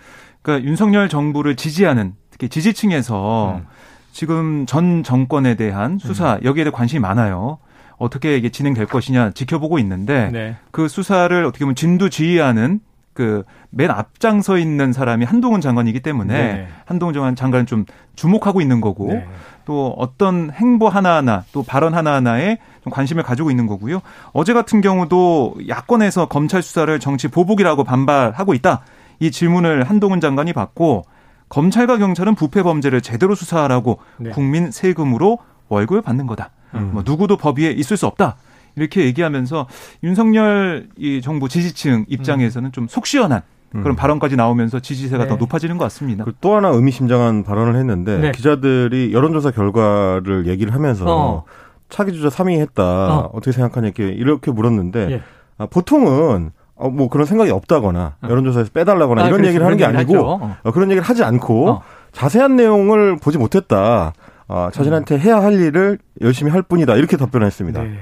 그러니까 0.42 0.68
윤석열 0.68 1.08
정부를 1.08 1.56
지지하는 1.56 2.14
특히 2.30 2.48
지지층에서 2.48 3.56
음. 3.58 3.66
지금 4.12 4.64
전 4.66 5.02
정권에 5.02 5.56
대한 5.56 5.98
수사 5.98 6.38
여기에 6.42 6.64
대해 6.64 6.72
관심이 6.72 7.00
많아요. 7.00 7.58
어떻게 7.98 8.36
이게 8.36 8.50
진행될 8.50 8.86
것이냐 8.86 9.30
지켜보고 9.30 9.78
있는데 9.78 10.30
네. 10.32 10.56
그 10.70 10.88
수사를 10.88 11.44
어떻게 11.44 11.64
보면 11.64 11.74
진두지휘하는 11.74 12.80
그 13.12 13.44
맨 13.76 13.90
앞장 13.90 14.40
서 14.40 14.56
있는 14.56 14.92
사람이 14.94 15.26
한동훈 15.26 15.60
장관이기 15.60 16.00
때문에 16.00 16.32
네. 16.32 16.68
한동훈 16.86 17.12
장관 17.12 17.36
장관은 17.36 17.66
좀 17.66 17.84
주목하고 18.14 18.62
있는 18.62 18.80
거고 18.80 19.12
네. 19.12 19.26
또 19.66 19.94
어떤 19.98 20.50
행보 20.52 20.88
하나하나 20.88 21.44
또 21.52 21.62
발언 21.62 21.92
하나하나에 21.94 22.56
좀 22.82 22.92
관심을 22.92 23.22
가지고 23.22 23.50
있는 23.50 23.66
거고요. 23.66 24.00
어제 24.32 24.54
같은 24.54 24.80
경우도 24.80 25.56
야권에서 25.68 26.26
검찰 26.28 26.62
수사를 26.62 26.98
정치 27.00 27.28
보복이라고 27.28 27.84
반발하고 27.84 28.54
있다. 28.54 28.80
이 29.20 29.30
질문을 29.30 29.84
한동훈 29.84 30.20
장관이 30.20 30.52
받고 30.54 31.04
검찰과 31.50 31.98
경찰은 31.98 32.34
부패 32.36 32.62
범죄를 32.62 33.00
제대로 33.02 33.34
수사하라고 33.34 33.98
네. 34.18 34.30
국민 34.30 34.70
세금으로 34.70 35.38
월급을 35.68 36.00
받는 36.00 36.26
거다. 36.26 36.50
음. 36.74 36.90
뭐 36.92 37.02
누구도 37.04 37.36
법 37.36 37.58
위에 37.58 37.70
있을 37.72 37.96
수 37.96 38.06
없다. 38.06 38.36
이렇게 38.76 39.04
얘기하면서 39.04 39.66
윤석열 40.04 40.88
이 40.96 41.20
정부 41.22 41.48
지지층 41.48 42.04
입장에서는 42.08 42.72
좀 42.72 42.86
속 42.88 43.06
시원한 43.06 43.42
그런 43.82 43.96
발언까지 43.96 44.36
나오면서 44.36 44.80
지지세가 44.80 45.24
네. 45.24 45.28
더 45.28 45.36
높아지는 45.36 45.78
것 45.78 45.84
같습니다. 45.84 46.24
그리고 46.24 46.38
또 46.40 46.56
하나 46.56 46.68
의미심장한 46.68 47.44
발언을 47.44 47.76
했는데 47.76 48.18
네. 48.18 48.32
기자들이 48.32 49.12
여론조사 49.12 49.50
결과를 49.50 50.46
얘기를 50.46 50.74
하면서 50.74 51.04
어. 51.06 51.44
차기 51.88 52.12
주자 52.12 52.28
3위 52.28 52.58
했다 52.60 52.82
어. 52.82 53.30
어. 53.32 53.40
떻게 53.40 53.52
생각하냐 53.52 53.88
이렇게 53.88 54.08
이렇게 54.08 54.50
물었는데 54.50 55.10
예. 55.10 55.22
아, 55.58 55.66
보통은 55.66 56.50
어, 56.74 56.90
뭐 56.90 57.08
그런 57.08 57.26
생각이 57.26 57.50
없다거나 57.50 58.16
여론조사에서 58.22 58.70
빼달라거나 58.72 59.22
아, 59.22 59.26
이런 59.26 59.38
그렇지. 59.38 59.48
얘기를 59.48 59.64
하는 59.64 59.78
게 59.78 59.84
아니고. 59.84 60.18
어. 60.18 60.56
어, 60.62 60.70
그런 60.72 60.90
얘기를 60.90 61.02
하지 61.02 61.24
않고 61.24 61.70
어. 61.70 61.82
자세한 62.12 62.56
내용을 62.56 63.16
보지 63.16 63.38
못했다. 63.38 64.12
아, 64.48 64.70
자신한테 64.72 65.18
해야 65.18 65.42
할 65.42 65.54
일을 65.54 65.98
열심히 66.20 66.50
할 66.50 66.62
뿐이다. 66.62 66.96
이렇게 66.96 67.16
답변했습니다. 67.16 67.82
네. 67.82 67.98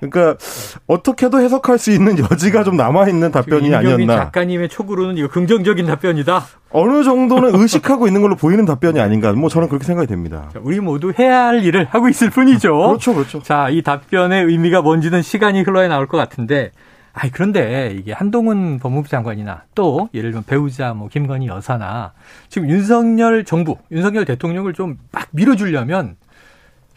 그러니까 0.00 0.36
어떻게도 0.86 1.40
해석할 1.40 1.78
수 1.78 1.90
있는 1.90 2.16
여지가 2.18 2.64
좀 2.64 2.76
남아 2.76 3.08
있는 3.08 3.30
답변이 3.30 3.74
아니었나. 3.74 4.16
작가님의 4.16 4.68
촉으로는 4.68 5.16
이거 5.16 5.28
긍정적인 5.28 5.86
답변이다. 5.86 6.44
어느 6.70 7.02
정도는 7.02 7.54
의식하고 7.54 8.06
있는 8.06 8.20
걸로 8.20 8.36
보이는 8.36 8.64
답변이 8.64 9.00
아닌가. 9.00 9.32
뭐 9.32 9.48
저는 9.48 9.68
그렇게 9.68 9.84
생각이 9.84 10.06
됩니다. 10.06 10.48
자, 10.52 10.60
우리 10.62 10.80
모두 10.80 11.12
해야 11.18 11.46
할 11.46 11.64
일을 11.64 11.86
하고 11.90 12.08
있을 12.08 12.30
뿐이죠. 12.30 12.76
그렇죠, 12.76 13.14
그렇죠. 13.14 13.42
자, 13.42 13.68
이 13.70 13.82
답변의 13.82 14.44
의미가 14.44 14.82
뭔지는 14.82 15.22
시간이 15.22 15.62
흘러야 15.62 15.88
나올 15.88 16.06
것 16.06 16.16
같은데. 16.16 16.70
아이 17.20 17.30
그런데 17.30 17.96
이게 17.98 18.12
한동훈 18.12 18.78
법무부 18.78 19.08
장관이나 19.08 19.64
또 19.74 20.08
예를 20.14 20.30
들면 20.30 20.44
배우자 20.46 20.94
뭐 20.94 21.08
김건희 21.08 21.48
여사나 21.48 22.12
지금 22.48 22.70
윤석열 22.70 23.44
정부, 23.44 23.76
윤석열 23.90 24.24
대통령을 24.24 24.72
좀 24.72 24.98
막 25.10 25.26
밀어주려면 25.32 26.14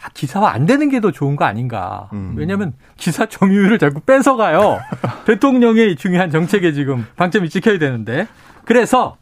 아, 0.03 0.09
기사화 0.13 0.51
안 0.51 0.65
되는 0.65 0.89
게 0.89 0.99
더 1.01 1.11
좋은 1.11 1.35
거 1.35 1.45
아닌가. 1.45 2.09
음. 2.13 2.33
왜냐하면 2.35 2.73
기사 2.95 3.25
점유율을 3.25 3.79
자꾸 3.79 3.99
뺏어가요. 4.01 4.79
대통령의 5.25 5.95
중요한 5.95 6.29
정책에 6.29 6.73
지금 6.73 7.05
방점이 7.15 7.49
찍혀야 7.49 7.79
되는데. 7.79 8.27
그래서 8.65 9.17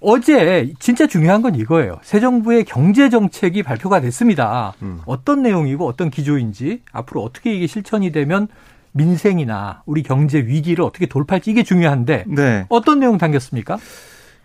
어제 0.00 0.72
진짜 0.78 1.06
중요한 1.06 1.40
건 1.40 1.54
이거예요. 1.54 1.98
새 2.02 2.20
정부의 2.20 2.64
경제 2.64 3.08
정책이 3.08 3.62
발표가 3.62 4.00
됐습니다. 4.02 4.74
음. 4.82 5.00
어떤 5.06 5.42
내용이고 5.42 5.86
어떤 5.86 6.10
기조인지 6.10 6.82
앞으로 6.92 7.22
어떻게 7.22 7.54
이게 7.54 7.66
실천이 7.66 8.12
되면 8.12 8.48
민생이나 8.92 9.82
우리 9.86 10.02
경제 10.02 10.38
위기를 10.38 10.84
어떻게 10.84 11.06
돌파할지 11.06 11.50
이게 11.50 11.62
중요한데 11.62 12.24
네. 12.28 12.66
어떤 12.68 13.00
내용 13.00 13.16
담겼습니까? 13.18 13.78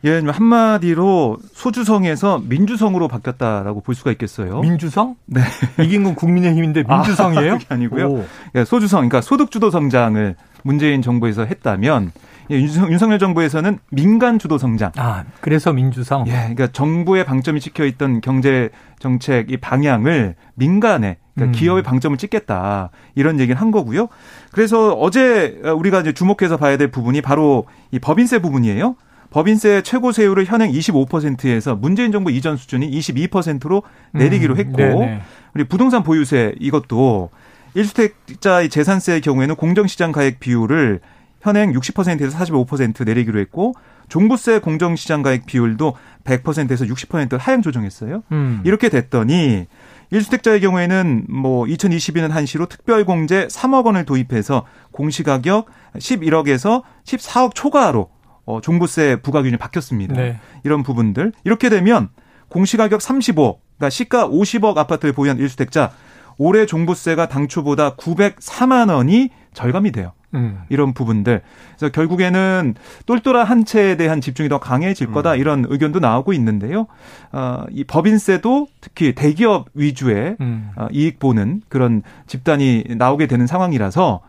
예, 0.05 0.21
한마디로 0.25 1.37
소주성에서 1.53 2.41
민주성으로 2.47 3.07
바뀌었다라고 3.07 3.81
볼 3.81 3.95
수가 3.95 4.11
있겠어요. 4.11 4.61
민주성? 4.61 5.15
네. 5.25 5.41
이긴건 5.81 6.15
국민의힘인데 6.15 6.83
민주성이에요? 6.83 7.53
아, 7.53 7.57
그게 7.57 7.65
아니고요. 7.69 8.07
오. 8.07 8.25
예, 8.55 8.63
소주성, 8.63 8.99
그러니까 8.99 9.21
소득주도 9.21 9.69
성장을 9.71 10.35
문재인 10.63 11.01
정부에서 11.01 11.45
했다면 11.45 12.11
예, 12.51 12.55
윤석, 12.55 12.91
윤석열 12.91 13.19
정부에서는 13.19 13.77
민간 13.91 14.39
주도 14.39 14.57
성장. 14.57 14.91
아, 14.97 15.23
그래서 15.41 15.71
민주성. 15.71 16.25
예, 16.27 16.31
그러니까 16.31 16.67
정부의 16.67 17.25
방점이 17.25 17.59
찍혀 17.59 17.85
있던 17.85 18.21
경제 18.21 18.69
정책 18.99 19.51
이 19.51 19.57
방향을 19.57 20.35
민간에 20.55 21.17
그러니까 21.35 21.57
음. 21.57 21.59
기업의 21.59 21.83
방점을 21.83 22.17
찍겠다 22.17 22.89
이런 23.15 23.39
얘기를 23.39 23.59
한 23.59 23.69
거고요. 23.71 24.07
그래서 24.51 24.93
어제 24.93 25.61
우리가 25.63 25.99
이제 26.01 26.11
주목해서 26.13 26.57
봐야 26.57 26.77
될 26.77 26.89
부분이 26.89 27.21
바로 27.21 27.65
이 27.91 27.99
법인세 27.99 28.39
부분이에요. 28.39 28.95
법인세 29.31 29.81
최고 29.83 30.11
세율을 30.11 30.45
현행 30.45 30.71
25%에서 30.71 31.75
문재인 31.75 32.11
정부 32.11 32.31
이전 32.31 32.57
수준인 32.57 32.89
22%로 32.91 33.83
내리기로 34.11 34.55
음, 34.55 34.59
했고. 34.59 35.19
우리 35.53 35.63
부동산 35.63 36.03
보유세 36.03 36.53
이것도 36.59 37.29
1주택자의 37.75 38.69
재산세의 38.71 39.21
경우에는 39.21 39.55
공정시장 39.55 40.11
가액 40.11 40.39
비율을 40.39 40.99
현행 41.41 41.71
60%에서 41.73 42.37
45% 42.37 43.05
내리기로 43.05 43.39
했고 43.39 43.73
종부세 44.09 44.59
공정시장 44.59 45.21
가액 45.21 45.45
비율도 45.45 45.95
100%에서 46.23 46.85
60% 46.85 47.37
하향 47.37 47.61
조정했어요. 47.61 48.23
음. 48.31 48.61
이렇게 48.63 48.89
됐더니 48.89 49.67
1주택자의 50.11 50.61
경우에는 50.61 51.25
뭐 51.29 51.65
2022년 51.65 52.29
한시로 52.29 52.65
특별공제 52.65 53.47
3억 53.47 53.85
원을 53.85 54.05
도입해서 54.05 54.65
공시가격 54.91 55.67
11억에서 55.95 56.81
14억 57.05 57.53
초과로 57.53 58.09
어, 58.49 58.61
종부세 58.61 59.17
부과 59.21 59.43
기준이 59.43 59.59
바뀌었습니다. 59.59 60.15
네. 60.15 60.39
이런 60.63 60.81
부분들 60.81 61.33
이렇게 61.43 61.69
되면 61.69 62.09
공시가격 62.49 62.99
35, 62.99 63.59
그러니까 63.77 63.89
시가 63.91 64.27
50억 64.27 64.75
아파트를 64.75 65.13
보유한 65.13 65.37
1주택자 65.37 65.91
올해 66.39 66.65
종부세가 66.65 67.27
당초보다 67.27 67.95
904만 67.95 68.91
원이 68.91 69.29
절감이 69.53 69.91
돼요. 69.91 70.13
음. 70.33 70.61
이런 70.69 70.93
부분들. 70.93 71.41
그래서 71.77 71.91
결국에는 71.91 72.73
똘똘한 73.05 73.45
한 73.45 73.65
채에 73.65 73.97
대한 73.97 74.19
집중이 74.19 74.49
더 74.49 74.59
강해질 74.59 75.11
거다 75.11 75.35
이런 75.35 75.65
의견도 75.67 75.99
나오고 75.99 76.33
있는데요. 76.33 76.87
어, 77.31 77.65
이 77.69 77.83
법인세도 77.83 78.67
특히 78.81 79.13
대기업 79.13 79.67
위주의 79.75 80.35
음. 80.39 80.71
어, 80.75 80.87
이익 80.91 81.19
보는 81.19 81.61
그런 81.67 82.01
집단이 82.25 82.83
나오게 82.97 83.27
되는 83.27 83.45
상황이라서 83.45 84.21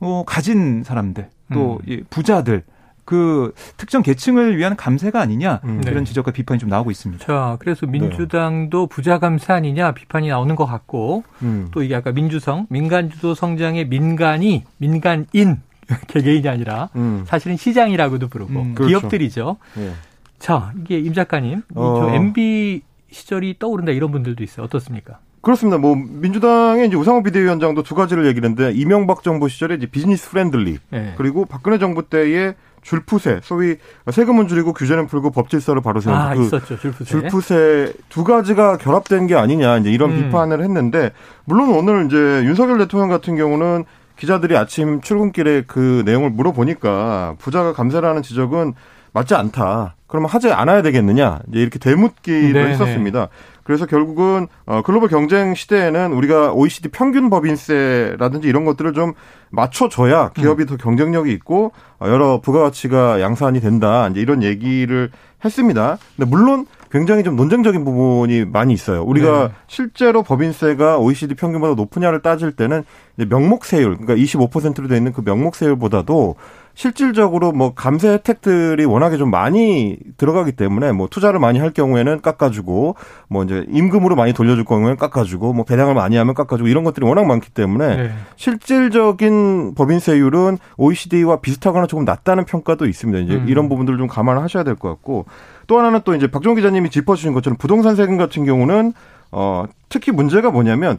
어, 0.00 0.24
가진 0.26 0.84
사람들 0.84 1.28
또 1.52 1.80
음. 1.86 1.92
이 1.92 2.02
부자들 2.10 2.62
그 3.04 3.52
특정 3.76 4.02
계층을 4.02 4.56
위한 4.56 4.76
감세가 4.76 5.20
아니냐 5.20 5.60
음. 5.64 5.80
네. 5.82 5.90
이런 5.90 6.04
지적과 6.04 6.30
비판이 6.32 6.58
좀 6.58 6.68
나오고 6.68 6.90
있습니다. 6.90 7.24
자, 7.24 7.56
그래서 7.60 7.86
민주당도 7.86 8.86
부자 8.86 9.18
감세 9.18 9.52
아니냐 9.52 9.92
비판이 9.92 10.28
나오는 10.28 10.54
것 10.56 10.66
같고 10.66 11.24
음. 11.42 11.68
또 11.70 11.82
이게 11.82 11.94
아까 11.94 12.12
민주성, 12.12 12.66
민간 12.70 13.10
주도 13.10 13.34
성장의 13.34 13.88
민간이 13.88 14.64
민간인 14.78 15.60
개개인이 16.08 16.48
아니라 16.48 16.88
음. 16.96 17.24
사실은 17.26 17.56
시장이라고도 17.56 18.28
부르고 18.28 18.52
음, 18.52 18.74
그렇죠. 18.74 19.00
기업들이죠. 19.00 19.56
예. 19.78 19.92
자, 20.38 20.72
이게 20.80 20.98
임 20.98 21.12
작가님, 21.12 21.58
이 21.58 21.62
어. 21.74 21.96
저 22.00 22.14
MB 22.14 22.82
시절이 23.10 23.56
떠오른다 23.58 23.92
이런 23.92 24.10
분들도 24.10 24.42
있어요. 24.42 24.64
어떻습니까? 24.64 25.18
그렇습니다. 25.44 25.78
뭐 25.78 25.94
민주당의 25.94 26.88
이제 26.88 26.96
우상호 26.96 27.22
비대위원장도 27.22 27.82
두 27.82 27.94
가지를 27.94 28.26
얘기를 28.26 28.48
했는데 28.48 28.72
이명박 28.72 29.22
정부 29.22 29.48
시절에 29.48 29.74
이제 29.76 29.86
business 29.86 30.30
friendly 30.30 30.78
네. 30.90 31.14
그리고 31.16 31.44
박근혜 31.44 31.78
정부 31.78 32.08
때의 32.08 32.54
줄푸세 32.84 33.40
소위 33.42 33.76
세금은 34.10 34.46
줄이고 34.46 34.72
규제는 34.72 35.08
풀고 35.08 35.30
법 35.30 35.48
질서를 35.48 35.82
바로 35.82 36.00
세우는 36.00 36.20
아, 36.20 36.34
그 36.34 36.42
있었죠. 36.44 36.78
줄푸세. 36.78 37.04
줄푸세 37.04 37.92
두 38.08 38.22
가지가 38.22 38.76
결합된 38.76 39.26
게 39.26 39.34
아니냐 39.34 39.78
이제 39.78 39.90
이런 39.90 40.10
음. 40.10 40.16
비판을 40.16 40.62
했는데 40.62 41.10
물론 41.44 41.70
오늘 41.70 42.06
이제 42.06 42.16
윤석열 42.16 42.78
대통령 42.78 43.08
같은 43.08 43.36
경우는 43.36 43.84
기자들이 44.16 44.56
아침 44.56 45.00
출근길에 45.00 45.64
그 45.66 46.02
내용을 46.04 46.30
물어보니까 46.30 47.34
부자 47.38 47.72
감세라는 47.72 48.22
지적은 48.22 48.74
맞지 49.12 49.34
않다. 49.34 49.96
그러면 50.06 50.28
하지 50.30 50.52
않아야 50.52 50.82
되겠느냐 50.82 51.40
이제 51.48 51.60
이렇게 51.60 51.78
되묻기를 51.78 52.52
네네. 52.52 52.70
했었습니다. 52.70 53.28
그래서 53.64 53.86
결국은 53.86 54.46
어, 54.66 54.82
글로벌 54.82 55.08
경쟁 55.08 55.54
시대에는 55.54 56.12
우리가 56.12 56.52
OECD 56.52 56.88
평균 56.90 57.30
법인세라든지 57.30 58.46
이런 58.46 58.64
것들을 58.64 58.92
좀 58.92 59.14
맞춰줘야 59.50 60.30
기업이 60.30 60.66
더 60.66 60.76
경쟁력이 60.76 61.32
있고 61.32 61.72
어, 61.98 62.08
여러 62.08 62.40
부가가치가 62.40 63.20
양산이 63.20 63.60
된다. 63.60 64.06
이제 64.08 64.20
이런 64.20 64.42
얘기를 64.42 65.10
했습니다. 65.44 65.98
근데 66.16 66.30
물론 66.30 66.66
굉장히 66.90 67.24
좀 67.24 67.34
논쟁적인 67.34 67.84
부분이 67.84 68.44
많이 68.44 68.72
있어요. 68.72 69.02
우리가 69.02 69.48
네. 69.48 69.54
실제로 69.66 70.22
법인세가 70.22 70.98
OECD 70.98 71.34
평균보다 71.34 71.74
높으냐를 71.74 72.22
따질 72.22 72.52
때는 72.52 72.84
명목세율, 73.16 73.96
그러니까 73.96 74.14
25%로 74.14 74.86
되어 74.86 74.96
있는 74.96 75.12
그 75.12 75.20
명목세율보다도 75.24 76.36
실질적으로 76.74 77.52
뭐 77.52 77.72
감세 77.74 78.08
혜택들이 78.08 78.84
워낙에 78.84 79.16
좀 79.16 79.30
많이 79.30 79.96
들어가기 80.16 80.52
때문에 80.52 80.92
뭐 80.92 81.06
투자를 81.08 81.38
많이 81.38 81.58
할 81.60 81.70
경우에는 81.70 82.20
깎아주고 82.20 82.96
뭐 83.28 83.44
이제 83.44 83.64
임금으로 83.68 84.16
많이 84.16 84.32
돌려줄 84.32 84.64
경우에는 84.64 84.96
깎아주고 84.96 85.52
뭐 85.52 85.64
배당을 85.64 85.94
많이 85.94 86.16
하면 86.16 86.34
깎아주고 86.34 86.68
이런 86.68 86.82
것들이 86.82 87.06
워낙 87.06 87.26
많기 87.26 87.50
때문에 87.50 87.96
네. 87.96 88.10
실질적인 88.36 89.74
법인세율은 89.76 90.58
OECD와 90.76 91.40
비슷하거나 91.40 91.86
조금 91.86 92.04
낮다는 92.04 92.44
평가도 92.44 92.86
있습니다. 92.86 93.20
이제 93.20 93.34
음. 93.34 93.46
이런 93.48 93.68
부분들을 93.68 93.98
좀 93.98 94.08
감안하셔야 94.08 94.64
될 94.64 94.74
것 94.74 94.88
같고 94.88 95.26
또 95.68 95.78
하나는 95.78 96.00
또 96.04 96.14
이제 96.16 96.26
박종 96.26 96.56
기자님이 96.56 96.90
짚어주신 96.90 97.32
것처럼 97.32 97.56
부동산 97.56 97.94
세금 97.94 98.16
같은 98.16 98.44
경우는 98.44 98.92
어 99.30 99.64
특히 99.88 100.10
문제가 100.10 100.50
뭐냐면 100.50 100.98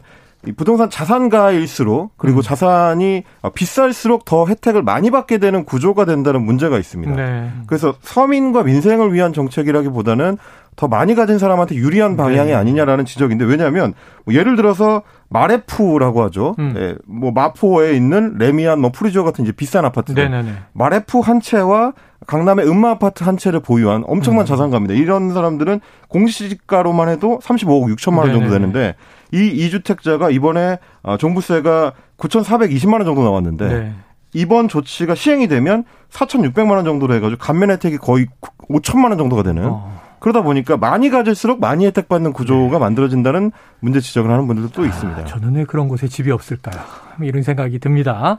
부동산 0.52 0.90
자산가일수록 0.90 2.12
그리고 2.16 2.40
음. 2.40 2.42
자산이 2.42 3.24
어, 3.42 3.50
비쌀수록 3.50 4.24
더 4.24 4.46
혜택을 4.46 4.82
많이 4.82 5.10
받게 5.10 5.38
되는 5.38 5.64
구조가 5.64 6.04
된다는 6.04 6.42
문제가 6.42 6.78
있습니다. 6.78 7.14
네. 7.14 7.50
그래서 7.66 7.94
서민과 8.02 8.62
민생을 8.62 9.12
위한 9.12 9.32
정책이라기보다는 9.32 10.38
더 10.76 10.88
많이 10.88 11.14
가진 11.14 11.38
사람한테 11.38 11.74
유리한 11.74 12.16
방향이 12.16 12.50
네. 12.50 12.54
아니냐라는 12.54 13.06
지적인데 13.06 13.46
왜냐하면 13.46 13.94
뭐 14.24 14.34
예를 14.34 14.56
들어서 14.56 15.02
마래푸라고 15.28 16.22
하죠. 16.24 16.54
음. 16.58 16.74
예, 16.76 16.94
뭐 17.06 17.32
마포에 17.32 17.94
있는 17.94 18.36
래미안, 18.38 18.80
뭐 18.80 18.90
푸르지오 18.92 19.24
같은 19.24 19.44
이제 19.44 19.52
비싼 19.52 19.84
아파트들. 19.84 20.30
네네네. 20.30 20.52
마래푸 20.74 21.18
한 21.20 21.40
채와 21.40 21.92
강남의 22.26 22.68
은마 22.68 22.90
아파트 22.90 23.24
한 23.24 23.36
채를 23.36 23.60
보유한 23.60 24.02
엄청난 24.06 24.44
음. 24.44 24.46
자산가입니다. 24.46 24.94
이런 24.94 25.32
사람들은 25.32 25.80
공시지가로만 26.08 27.08
해도 27.08 27.38
35억 27.42 27.94
6천만 27.94 28.18
원 28.18 28.32
정도 28.32 28.46
네네. 28.46 28.50
되는데 28.50 28.94
이 29.32 29.46
이주택자가 29.46 30.30
이번에 30.30 30.78
어, 31.02 31.16
종부세가 31.16 31.92
9,420만 32.18 32.94
원 32.94 33.04
정도 33.04 33.22
나왔는데 33.22 33.68
네. 33.68 33.92
이번 34.34 34.68
조치가 34.68 35.14
시행이 35.14 35.48
되면 35.48 35.84
4,600만 36.10 36.72
원 36.72 36.84
정도로 36.84 37.14
해가지고 37.14 37.38
감면 37.38 37.70
혜택이 37.70 37.96
거의 37.98 38.26
5천만 38.68 39.08
원 39.10 39.18
정도가 39.18 39.42
되는. 39.42 39.64
어. 39.66 40.05
그러다 40.18 40.42
보니까 40.42 40.76
많이 40.76 41.10
가질수록 41.10 41.60
많이 41.60 41.86
혜택받는 41.86 42.32
구조가 42.32 42.78
만들어진다는 42.78 43.52
문제 43.80 44.00
지적을 44.00 44.30
하는 44.30 44.46
분들도 44.46 44.70
또 44.70 44.84
있습니다. 44.84 45.16
네. 45.18 45.22
아, 45.22 45.26
저는 45.26 45.54
왜 45.54 45.64
그런 45.64 45.88
곳에 45.88 46.08
집이 46.08 46.30
없을까요? 46.30 46.80
이런 47.22 47.42
생각이 47.42 47.78
듭니다. 47.78 48.38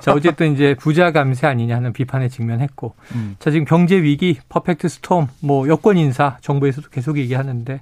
자, 0.00 0.12
어쨌든 0.12 0.52
이제 0.52 0.74
부자 0.78 1.12
감세 1.12 1.46
아니냐 1.46 1.76
하는 1.76 1.92
비판에 1.92 2.28
직면했고. 2.28 2.94
음. 3.14 3.36
자, 3.38 3.50
지금 3.50 3.64
경제 3.64 3.96
위기, 4.02 4.38
퍼펙트 4.48 4.88
스톰, 4.88 5.28
뭐 5.40 5.68
여권 5.68 5.96
인사 5.96 6.36
정부에서도 6.40 6.88
계속 6.90 7.18
얘기하는데 7.18 7.80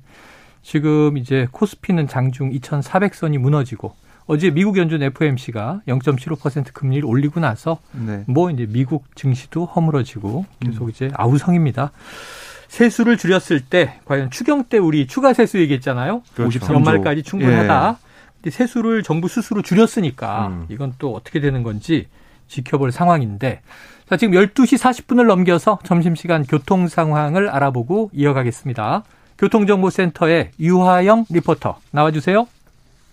지금 0.63 1.17
이제 1.17 1.47
코스피는 1.53 2.09
장중 2.09 2.51
2,400선이 2.51 3.39
무너지고 3.39 3.95
어제 4.27 4.51
미국 4.51 4.77
연준 4.77 5.03
FOMC가 5.03 5.83
0.75% 5.87 6.73
금리를 6.73 7.05
올리고 7.05 7.39
나서 7.39 7.79
네. 7.93 8.25
뭐 8.27 8.51
이제 8.51 8.67
미국 8.69 9.15
증시도 9.15 9.67
허물어지고 9.67 10.45
계속 10.61 10.91
이제 10.91 11.11
아우성입니다. 11.15 11.93
세수를 12.69 13.17
줄였을 13.17 13.61
때 13.61 14.01
과연 14.05 14.31
추경 14.31 14.65
때 14.65 14.79
우리 14.79 15.07
추가 15.07 15.33
세수 15.33 15.59
얘기했잖아요. 15.59 16.23
그렇죠. 16.35 16.59
53조. 16.59 16.75
연말까지 16.75 17.23
충분하다. 17.23 17.97
예. 17.99 18.07
근데 18.35 18.51
세수를 18.51 19.03
정부 19.03 19.29
스스로 19.29 19.63
줄였으니까 19.63 20.49
음. 20.49 20.67
이건 20.69 20.95
또 20.99 21.15
어떻게 21.15 21.41
되는 21.41 21.63
건지 21.63 22.09
지켜볼 22.49 22.93
상황인데 22.93 23.61
자, 24.09 24.17
지금 24.17 24.35
12시 24.35 24.79
40분을 24.79 25.27
넘겨서 25.27 25.81
점심시간 25.83 26.45
교통 26.45 26.87
상황을 26.87 27.49
알아보고 27.49 28.11
이어가겠습니다. 28.13 29.03
교통정보센터의 29.39 30.53
유하영 30.61 31.27
리포터 31.29 31.79
나와주세요. 31.91 32.47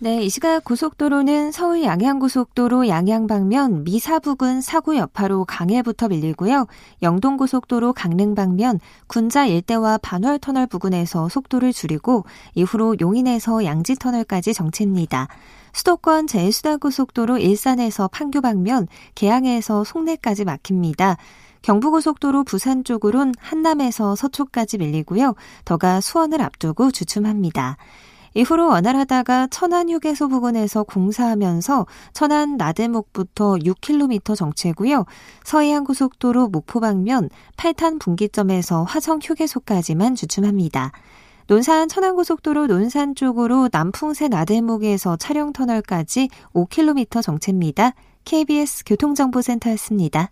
네, 0.04 0.22
이 0.22 0.30
시각 0.30 0.66
고속도로는 0.66 1.54
서울 1.54 1.82
양양고속도로 1.82 2.90
양양 2.90 3.26
방면 3.26 3.86
미사 3.86 4.20
부근 4.20 4.60
사구 4.60 4.98
여파로 4.98 5.46
강해부터 5.46 6.10
밀리고요. 6.10 6.68
영동고속도로 7.02 7.94
강릉 7.94 8.36
방면 8.36 8.82
군자 9.08 9.46
일대와 9.46 10.00
반월 10.00 10.40
터널 10.40 10.68
부근에서 10.68 11.30
속도를 11.30 11.72
줄이고 11.72 12.26
이후로 12.54 12.98
용인에서 13.00 13.64
양지 13.64 13.96
터널까지 13.96 14.54
정체입니다. 14.54 15.30
수도권 15.72 16.28
제수단고속도로 16.28 17.38
일산에서 17.38 18.10
판교 18.10 18.42
방면 18.42 18.90
계양에서 19.16 19.86
송내까지 19.86 20.44
막힙니다. 20.44 21.16
경부고속도로 21.62 22.44
부산 22.44 22.84
쪽으론 22.84 23.34
한남에서 23.40 24.18
서초까지 24.18 24.80
밀리고요. 24.80 25.36
더가 25.64 26.02
수원을 26.02 26.42
앞두고 26.42 26.92
주춤합니다. 26.92 27.78
이후로 28.34 28.68
원활하다가 28.68 29.48
천안 29.48 29.90
휴게소 29.90 30.28
부근에서 30.28 30.84
공사하면서 30.84 31.86
천안 32.14 32.58
나대목부터 32.58 33.56
6km 33.56 34.36
정체고요. 34.36 35.06
서해안 35.44 35.84
고속도로 35.84 36.48
목포 36.50 36.80
방면 36.80 37.30
8탄 37.58 38.00
분기점에서 38.00 38.84
화성 38.84 39.20
휴게소까지만 39.22 40.16
주춤합니다. 40.16 40.92
논산 41.48 41.90
천안고속도로 41.90 42.68
논산 42.68 43.16
쪽으로 43.16 43.70
남풍새 43.72 44.30
나대목에서 44.30 45.18
차량터널까지 45.18 46.30
5km 46.54 47.22
정체입니다. 47.22 47.94
KBS 48.24 48.86
교통정보센터였습니다. 48.86 50.32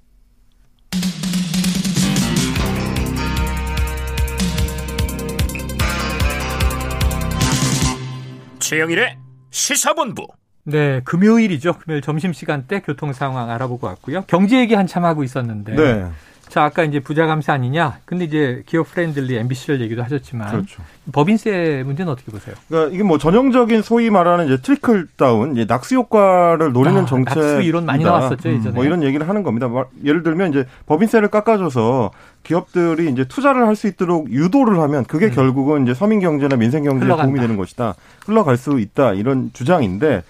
최영일의 8.72 9.18
시사본부. 9.50 10.28
네, 10.64 11.02
금요일이죠. 11.04 11.74
금요일 11.80 12.02
점심시간 12.02 12.68
때 12.68 12.80
교통 12.80 13.12
상황 13.12 13.50
알아보고 13.50 13.86
왔고요. 13.86 14.22
경제 14.28 14.60
얘기 14.62 14.76
한참 14.76 15.04
하고 15.04 15.26
있었는데. 15.26 15.76
네. 15.76 16.06
자, 16.52 16.66
아까 16.66 16.84
이제 16.84 17.00
부자 17.00 17.28
감세 17.28 17.54
아니냐? 17.54 18.00
근데 18.04 18.26
이제 18.26 18.62
기업 18.66 18.92
friendly 18.92 19.38
MB 19.38 19.56
시절 19.56 19.80
얘기도 19.80 20.04
하셨지만 20.04 20.50
그렇죠. 20.52 20.84
법인세 21.14 21.82
문제는 21.86 22.12
어떻게 22.12 22.30
보세요? 22.30 22.54
그러니까 22.68 22.94
이게 22.94 23.04
뭐 23.04 23.18
전형적인 23.18 23.82
소위 23.82 24.10
말하는 24.10 24.48
이제 24.48 24.58
trickle 24.62 25.08
down, 25.16 25.54
이제 25.54 25.64
낙수 25.66 25.96
효과를 25.96 26.74
노리는 26.74 27.04
아, 27.04 27.06
정책. 27.06 27.40
낙수 27.40 27.62
이론 27.62 27.86
많이 27.86 28.04
나왔었죠, 28.04 28.50
예전에. 28.50 28.72
뭐 28.76 28.84
이런 28.84 29.02
얘기를 29.02 29.30
하는 29.30 29.44
겁니다. 29.44 29.70
말- 29.70 29.86
예를 30.04 30.24
들면 30.24 30.50
이제 30.50 30.66
법인세를 30.88 31.30
깎아줘서 31.30 32.12
기업들이 32.44 33.10
이제 33.10 33.24
투자를 33.24 33.66
할 33.66 33.78
수 33.78 33.88
있도록 33.88 34.30
유도를 34.30 34.78
하면 34.82 35.06
그게 35.06 35.28
음. 35.28 35.32
결국은 35.32 35.84
이제 35.84 35.94
서민 35.94 36.20
경제나 36.20 36.58
민생 36.58 36.84
경제에 36.84 37.06
흘러간다. 37.06 37.24
도움이 37.28 37.40
되는 37.40 37.56
것이다. 37.56 37.96
흘러갈 38.26 38.58
수 38.58 38.78
있다. 38.78 39.14
이런 39.14 39.52
주장인데 39.54 40.24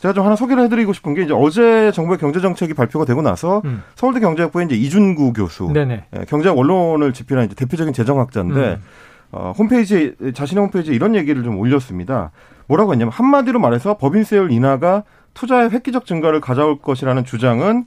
제가 0.00 0.14
좀 0.14 0.24
하나 0.24 0.36
소개를 0.36 0.64
해드리고 0.64 0.92
싶은 0.92 1.14
게 1.14 1.22
이제 1.22 1.32
어제 1.34 1.90
정부의 1.92 2.18
경제 2.18 2.40
정책이 2.40 2.74
발표가 2.74 3.04
되고 3.04 3.20
나서 3.22 3.62
음. 3.64 3.82
서울대 3.96 4.20
경제학부의 4.20 4.66
이제 4.66 4.76
이준구 4.76 5.32
교수, 5.32 5.70
네네. 5.72 6.04
예, 6.16 6.24
경제학 6.26 6.56
원론을 6.56 7.12
집필한 7.12 7.46
이제 7.46 7.54
대표적인 7.54 7.92
재정학자인데 7.92 8.60
음. 8.60 8.82
어, 9.32 9.52
홈페이지에 9.58 10.12
자신의 10.34 10.62
홈페이지에 10.64 10.94
이런 10.94 11.14
얘기를 11.14 11.42
좀 11.42 11.58
올렸습니다. 11.58 12.30
뭐라고 12.66 12.92
했냐면 12.92 13.12
한마디로 13.12 13.58
말해서 13.58 13.96
법인세율 13.98 14.52
인하가 14.52 15.02
투자의 15.34 15.70
획기적 15.70 16.06
증가를 16.06 16.40
가져올 16.40 16.78
것이라는 16.78 17.24
주장은 17.24 17.86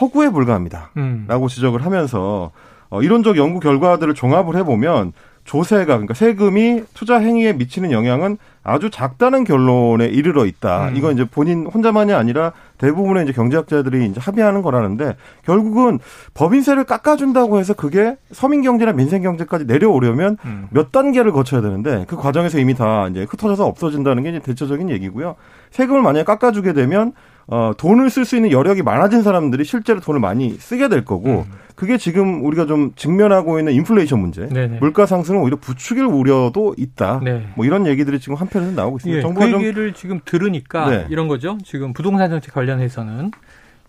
허구에 0.00 0.30
불과합니다. 0.30 0.90
음. 0.96 1.26
라고 1.28 1.48
지적을 1.48 1.84
하면서 1.84 2.50
어, 2.88 3.02
이론적 3.02 3.36
연구 3.36 3.60
결과들을 3.60 4.14
종합을 4.14 4.56
해보면 4.56 5.12
조세가 5.44 5.84
그러니까 5.86 6.14
세금이 6.14 6.84
투자 6.94 7.18
행위에 7.18 7.52
미치는 7.52 7.90
영향은 7.90 8.38
아주 8.64 8.90
작다는 8.90 9.42
결론에 9.42 10.06
이르러 10.06 10.46
있다. 10.46 10.88
음. 10.88 10.96
이건 10.96 11.14
이제 11.14 11.24
본인 11.24 11.66
혼자만이 11.66 12.12
아니라 12.12 12.52
대부분의 12.78 13.24
이제 13.24 13.32
경제학자들이 13.32 14.06
이제 14.06 14.20
합의하는 14.20 14.62
거라는데 14.62 15.16
결국은 15.44 15.98
법인세를 16.34 16.84
깎아준다고 16.84 17.58
해서 17.58 17.74
그게 17.74 18.16
서민 18.30 18.62
경제나 18.62 18.92
민생 18.92 19.22
경제까지 19.22 19.64
내려오려면 19.64 20.36
음. 20.44 20.68
몇 20.70 20.92
단계를 20.92 21.32
거쳐야 21.32 21.60
되는데 21.60 22.04
그 22.06 22.16
과정에서 22.16 22.58
이미 22.60 22.74
다 22.74 23.08
이제 23.08 23.26
흩어져서 23.28 23.66
없어진다는 23.66 24.22
게 24.22 24.30
이제 24.30 24.38
대체적인 24.38 24.90
얘기고요. 24.90 25.34
세금을 25.70 26.02
만약에 26.02 26.24
깎아주게 26.24 26.72
되면 26.72 27.12
어, 27.46 27.72
돈을 27.76 28.10
쓸 28.10 28.24
수 28.24 28.36
있는 28.36 28.50
여력이 28.50 28.82
많아진 28.82 29.22
사람들이 29.22 29.64
실제로 29.64 30.00
돈을 30.00 30.20
많이 30.20 30.50
쓰게 30.50 30.88
될 30.88 31.04
거고 31.04 31.46
음. 31.48 31.62
그게 31.74 31.98
지금 31.98 32.44
우리가 32.44 32.66
좀 32.66 32.92
직면하고 32.94 33.58
있는 33.58 33.72
인플레이션 33.72 34.18
문제, 34.18 34.46
네네. 34.48 34.78
물가 34.78 35.06
상승은 35.06 35.40
오히려 35.40 35.56
부추길 35.56 36.04
우려도 36.04 36.74
있다. 36.76 37.20
네. 37.24 37.48
뭐 37.56 37.64
이런 37.64 37.86
얘기들이 37.86 38.20
지금 38.20 38.36
한편에서 38.36 38.72
나오고 38.72 38.98
있습니다. 38.98 39.18
예, 39.18 39.22
정부가 39.22 39.46
그좀 39.46 39.62
얘기를 39.62 39.92
지금 39.92 40.20
들으니까 40.24 40.90
네. 40.90 41.06
이런 41.10 41.28
거죠. 41.28 41.58
지금 41.64 41.92
부동산 41.92 42.30
정책 42.30 42.54
관련해서는 42.54 43.30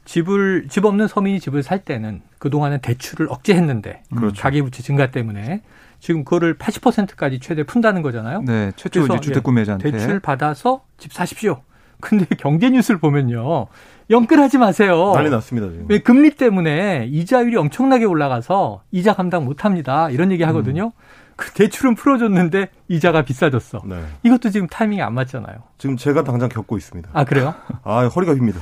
집을 0.05 0.67
집 0.69 0.85
없는 0.85 1.07
서민이 1.07 1.39
집을 1.39 1.63
살 1.63 1.79
때는 1.79 2.21
그 2.39 2.49
동안은 2.49 2.79
대출을 2.79 3.27
억제했는데 3.29 4.03
그렇죠. 4.13 4.41
가계부채 4.41 4.81
증가 4.83 5.11
때문에 5.11 5.61
지금 5.99 6.23
그거를 6.25 6.57
80%까지 6.57 7.39
최대 7.39 7.63
푼다는 7.63 8.01
거잖아요. 8.01 8.41
네, 8.41 8.71
최초 8.75 9.05
이제 9.05 9.19
주택 9.21 9.43
구매자한테 9.43 9.91
대출 9.91 10.19
받아서 10.19 10.83
집 10.97 11.13
사십시오. 11.13 11.61
근데 12.03 12.25
경제 12.37 12.69
뉴스를 12.69 12.99
보면요. 12.99 13.67
영끌하지 14.09 14.57
마세요. 14.57 15.13
난리 15.15 15.29
났습니다 15.29 15.69
지금. 15.69 15.85
왜 15.87 15.99
금리 15.99 16.31
때문에 16.31 17.07
이자율이 17.09 17.55
엄청나게 17.55 18.03
올라가서 18.03 18.83
이자 18.91 19.13
감당 19.13 19.45
못 19.45 19.63
합니다. 19.63 20.09
이런 20.09 20.29
얘기 20.29 20.43
하거든요. 20.43 20.91
그 21.37 21.51
대출은 21.53 21.95
풀어줬는데 21.95 22.67
이자가 22.89 23.23
비싸졌어. 23.23 23.83
네. 23.85 24.03
이것도 24.23 24.49
지금 24.49 24.67
타이밍이 24.67 25.01
안 25.01 25.13
맞잖아요. 25.13 25.55
지금 25.77 25.95
제가 25.95 26.25
당장 26.25 26.49
겪고 26.49 26.75
있습니다. 26.75 27.09
아, 27.13 27.23
그래요? 27.23 27.55
아 27.83 28.05
허리가 28.07 28.35
휩니다. 28.35 28.59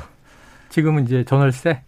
지금은 0.70 1.06
이제 1.06 1.24
전월세? 1.26 1.82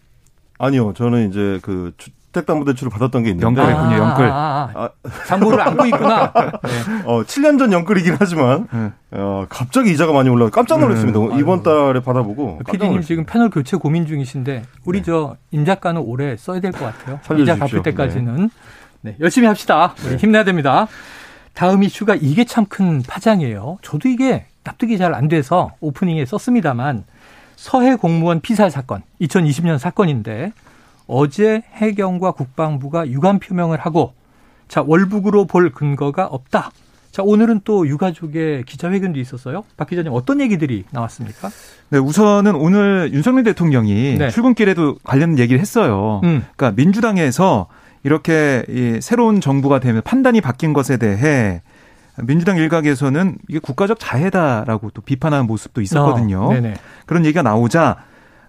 아니요, 0.57 0.93
저는 0.93 1.29
이제 1.29 1.59
그 1.61 1.93
주택 2.33 2.47
담보 2.47 2.65
대출을 2.65 2.89
받았던 2.89 3.23
게 3.23 3.29
있는데 3.29 3.45
연끌했군요, 3.45 3.95
연끌. 3.95 4.25
아, 4.25 4.33
아, 4.33 4.69
아. 4.73 4.83
아, 5.03 5.09
장부를 5.27 5.61
안고 5.61 5.85
있구나. 5.85 6.33
네. 6.33 6.69
어, 7.05 7.21
7년 7.23 7.59
전 7.59 7.71
연끌이긴 7.71 8.15
하지만 8.19 8.67
네. 8.73 8.91
어, 9.11 9.45
갑자기 9.47 9.91
이자가 9.91 10.11
많이 10.13 10.29
올라 10.29 10.49
깜짝 10.49 10.79
놀랐습니다. 10.79 11.19
음, 11.19 11.39
이번 11.39 11.61
달에 11.61 11.99
받아보고 12.01 12.59
PD님 12.65 12.93
놀랐습니다. 12.93 13.01
지금 13.07 13.25
패널 13.25 13.51
교체 13.51 13.77
고민 13.77 14.07
중이신데 14.07 14.63
우리 14.85 14.99
네. 14.99 15.05
저 15.05 15.37
임 15.51 15.63
작가는 15.65 16.01
올해 16.01 16.35
써야 16.35 16.59
될 16.59 16.71
것 16.71 16.79
같아요. 16.79 17.19
살려주십시오. 17.21 17.53
이자 17.55 17.55
갚을 17.67 17.83
때까지는 17.83 18.49
네, 19.01 19.15
열심히 19.19 19.47
합시다. 19.47 19.93
우리 20.07 20.15
힘내야 20.17 20.43
됩니다. 20.43 20.87
다음 21.53 21.83
이슈가 21.83 22.15
이게 22.15 22.43
참 22.45 22.65
큰 22.65 23.03
파장이에요. 23.03 23.77
저도 23.83 24.09
이게 24.09 24.47
납득이 24.63 24.97
잘 24.97 25.13
안 25.13 25.27
돼서 25.27 25.71
오프닝에 25.81 26.25
썼습니다만 26.25 27.03
서해 27.55 27.95
공무원 27.95 28.41
피살 28.41 28.71
사건 28.71 29.03
2020년 29.21 29.77
사건인데 29.77 30.51
어제 31.07 31.63
해경과 31.73 32.31
국방부가 32.31 33.07
유감 33.07 33.39
표명을 33.39 33.79
하고 33.79 34.13
자 34.67 34.83
월북으로 34.85 35.45
볼 35.45 35.71
근거가 35.71 36.25
없다. 36.25 36.71
자 37.11 37.21
오늘은 37.23 37.61
또 37.63 37.87
유가족의 37.87 38.63
기자회견도 38.63 39.19
있었어요. 39.19 39.63
박 39.77 39.87
기자님 39.87 40.11
어떤 40.13 40.41
얘기들이 40.41 40.85
나왔습니까? 40.91 41.49
네, 41.89 41.99
우선은 41.99 42.55
오늘 42.55 43.11
윤석열 43.13 43.43
대통령이 43.43 44.17
네. 44.17 44.29
출근길에도 44.29 44.97
관련 45.03 45.37
얘기를 45.37 45.59
했어요. 45.59 46.21
음. 46.23 46.43
그러니까 46.55 46.71
민주당에서 46.75 47.67
이렇게 48.03 48.65
이 48.67 48.99
새로운 49.01 49.41
정부가 49.41 49.79
되면 49.79 50.01
판단이 50.03 50.41
바뀐 50.41 50.73
것에 50.73 50.97
대해 50.97 51.61
민주당 52.23 52.57
일각에서는 52.57 53.37
이게 53.47 53.59
국가적 53.59 53.99
자해다라고 53.99 54.91
또 54.91 55.01
비판하는 55.01 55.47
모습도 55.47 55.81
있었거든요. 55.81 56.49
어. 56.51 56.73
그런 57.05 57.25
얘기가 57.25 57.41
나오자 57.41 57.97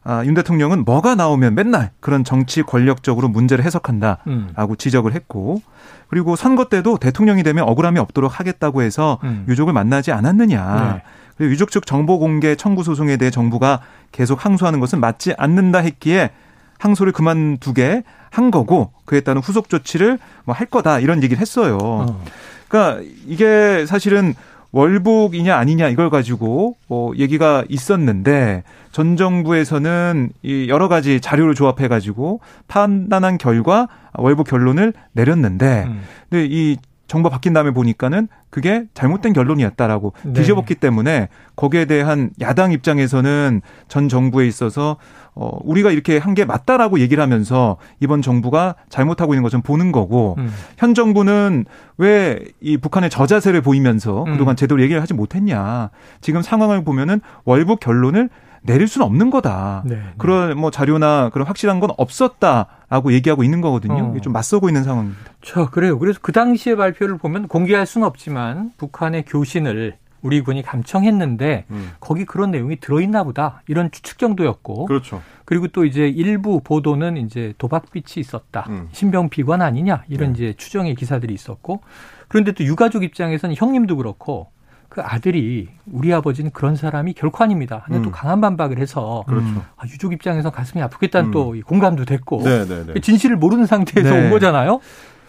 아, 0.05 0.23
윤 0.25 0.35
대통령은 0.35 0.85
뭐가 0.85 1.15
나오면 1.15 1.55
맨날 1.55 1.91
그런 2.01 2.25
정치 2.25 2.63
권력적으로 2.63 3.29
문제를 3.29 3.65
해석한다라고 3.65 4.23
음. 4.27 4.77
지적을 4.77 5.15
했고 5.15 5.63
그리고 6.09 6.37
선거 6.37 6.67
때도 6.69 6.99
대통령이 6.99 7.43
되면 7.43 7.65
억울함이 7.65 7.99
없도록 7.99 8.39
하겠다고 8.39 8.83
해서 8.83 9.19
음. 9.25 9.47
유족을 9.49 9.73
만나지 9.73 10.13
않았느냐. 10.13 10.93
네. 10.97 11.03
그리고 11.37 11.53
유족 11.53 11.71
측 11.71 11.87
정보 11.87 12.19
공개 12.19 12.55
청구 12.55 12.85
소송에 12.85 13.17
대해 13.17 13.31
정부가 13.31 13.81
계속 14.13 14.45
항소하는 14.45 14.79
것은 14.79 15.01
맞지 15.01 15.35
않는다 15.39 15.79
했기에 15.79 16.31
항소를 16.79 17.13
그만두게 17.13 18.03
한 18.31 18.51
거고 18.51 18.93
그에 19.07 19.21
따른 19.21 19.41
후속 19.41 19.69
조치를 19.69 20.19
뭐 20.45 20.55
할 20.55 20.67
거다 20.67 21.01
이런 21.01 21.23
얘기를 21.23 21.41
했어요. 21.41 21.79
어. 21.81 22.23
그러니까 22.69 23.03
이게 23.27 23.87
사실은 23.87 24.35
월북이냐 24.75 25.57
아니냐 25.57 25.89
이걸 25.89 26.11
가지고 26.11 26.77
뭐 26.89 27.17
얘기가 27.17 27.65
있었는데 27.69 28.65
전 28.91 29.17
정부에서는 29.17 30.31
이 30.43 30.67
여러 30.69 30.89
가지 30.89 31.21
자료를 31.21 31.55
조합해 31.55 31.87
가지고 31.87 32.41
판단한 32.67 33.39
결과 33.39 33.87
월북 34.15 34.49
결론을 34.49 34.93
내렸는데 35.13 35.85
음. 35.87 36.03
근데 36.29 36.49
이 36.51 36.77
정부 37.15 37.31
바뀐 37.31 37.53
다음에 37.53 37.71
보니까는 37.71 38.27
그게 38.51 38.87
잘못된 38.93 39.33
결론이었다라고 39.35 40.15
네. 40.25 40.33
뒤집었기 40.33 40.75
때문에 40.75 41.29
거기에 41.55 41.85
대한 41.85 42.31
야당 42.41 42.73
입장에서는 42.73 43.63
전 43.87 44.09
정부에 44.09 44.49
있어서 44.49 44.97
어 45.37 45.57
우리가 45.63 45.93
이렇게 45.93 46.19
한 46.19 46.35
게 46.35 46.45
맞다라고 46.45 46.99
얘기를 46.99 47.23
하면서 47.23 47.77
이번 48.01 48.21
정부가 48.21 48.75
잘못하고 48.89 49.35
있는 49.35 49.45
것좀 49.45 49.63
보는 49.63 49.93
거고 49.93 50.35
음. 50.39 50.53
현 50.77 50.93
정부는 50.95 51.67
왜 51.99 52.41
이 52.61 52.77
북한의 52.79 53.11
저자세를 53.11 53.61
보이면서 53.61 54.25
음. 54.25 54.33
그동안 54.33 54.57
제대로 54.57 54.83
얘기를 54.83 55.01
하지 55.01 55.15
못했냐. 55.15 55.91
지금 56.21 56.43
상황을 56.43 56.83
보면은 56.83 57.21
월북 57.45 57.79
결론을 57.79 58.29
내릴 58.65 58.89
수는 58.89 59.07
없는 59.07 59.31
거다. 59.31 59.83
네. 59.85 60.01
그런 60.17 60.59
뭐 60.59 60.71
자료나 60.71 61.31
그런 61.31 61.47
확실한 61.47 61.81
건 61.81 61.91
없었다라고 61.97 63.13
얘기하고 63.13 63.45
있는 63.45 63.61
거거든요. 63.61 64.07
어. 64.07 64.11
이게 64.13 64.21
좀 64.21 64.33
맞서고 64.33 64.69
있는 64.69 64.85
상황입니다. 64.85 65.21
자, 65.43 65.69
그래요. 65.71 65.99
그래서 65.99 66.19
그 66.23 66.33
당시의 66.33 66.77
발표를 66.77 67.19
보면 67.19 67.49
공개할 67.49 67.87
수는 67.87 68.07
없지만 68.07 68.73
북한의 68.79 69.25
교신을 69.27 69.97
우리 70.23 70.41
군이 70.41 70.63
감청했는데 70.63 71.67
음. 71.71 71.91
거기 72.01 72.25
그런 72.25 72.51
내용이 72.51 72.77
들어있나 72.81 73.25
보다 73.25 73.63
이런 73.69 73.91
추측 73.91 74.19
정도였고 74.19 74.87
그렇죠. 74.87 75.21
그리고 75.45 75.69
또 75.69 75.85
이제 75.85 76.09
일부 76.09 76.63
보도는 76.65 77.19
이제 77.19 77.53
도박빛이 77.59 78.15
있었다 78.17 78.65
음. 78.71 78.89
신병 78.93 79.29
비관 79.29 79.61
아니냐 79.61 80.05
이런 80.09 80.33
네. 80.33 80.35
이제 80.35 80.55
추정의 80.57 80.95
기사들이 80.95 81.35
있었고 81.35 81.83
그런데 82.29 82.53
또 82.53 82.65
유가족 82.65 83.05
입장에서는 83.05 83.55
형님도 83.55 83.99
그렇고 83.99 84.49
그 84.95 85.03
아들이 85.03 85.67
우리 85.91 86.15
아버지는 86.15 86.53
그런 86.53 86.77
사람이 86.77 87.15
결코 87.15 87.43
아닙니다. 87.43 87.83
하는 87.87 88.03
또 88.03 88.11
음. 88.11 88.13
강한 88.13 88.41
반박을 88.41 88.79
해서 88.79 89.25
그렇죠. 89.27 89.65
아, 89.77 89.85
유족 89.89 90.13
입장에서 90.13 90.51
가슴이 90.51 90.81
아프겠다는 90.85 91.31
음. 91.31 91.33
또이 91.33 91.63
공감도 91.63 92.05
됐고 92.05 92.43
네, 92.45 92.65
네, 92.65 92.85
네. 92.87 93.01
진실을 93.01 93.35
모르는 93.35 93.67
상태에서 93.67 94.15
네. 94.15 94.25
온 94.25 94.31
거잖아요. 94.31 94.79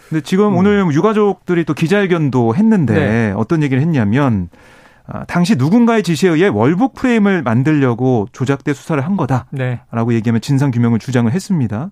근데 0.08 0.22
지금 0.22 0.54
음. 0.54 0.58
오늘 0.58 0.86
유가족들이 0.94 1.66
또 1.66 1.74
기자회견도 1.74 2.56
했는데 2.56 2.94
네. 2.94 3.34
어떤 3.36 3.64
얘기를 3.64 3.82
했냐면 3.82 4.50
아, 4.54 4.58
당시 5.28 5.56
누군가의 5.56 6.04
지시에 6.04 6.30
의해 6.30 6.48
월북 6.48 6.96
프레임을 6.96 7.44
만들려고 7.44 8.28
조작돼 8.32 8.74
수사를 8.74 9.04
한 9.04 9.18
거다라고 9.18 9.50
네. 9.52 10.16
얘기하면 10.16 10.42
진상 10.42 10.72
규명을 10.72 11.00
주장을 11.00 11.32
했습니다. 11.32 11.92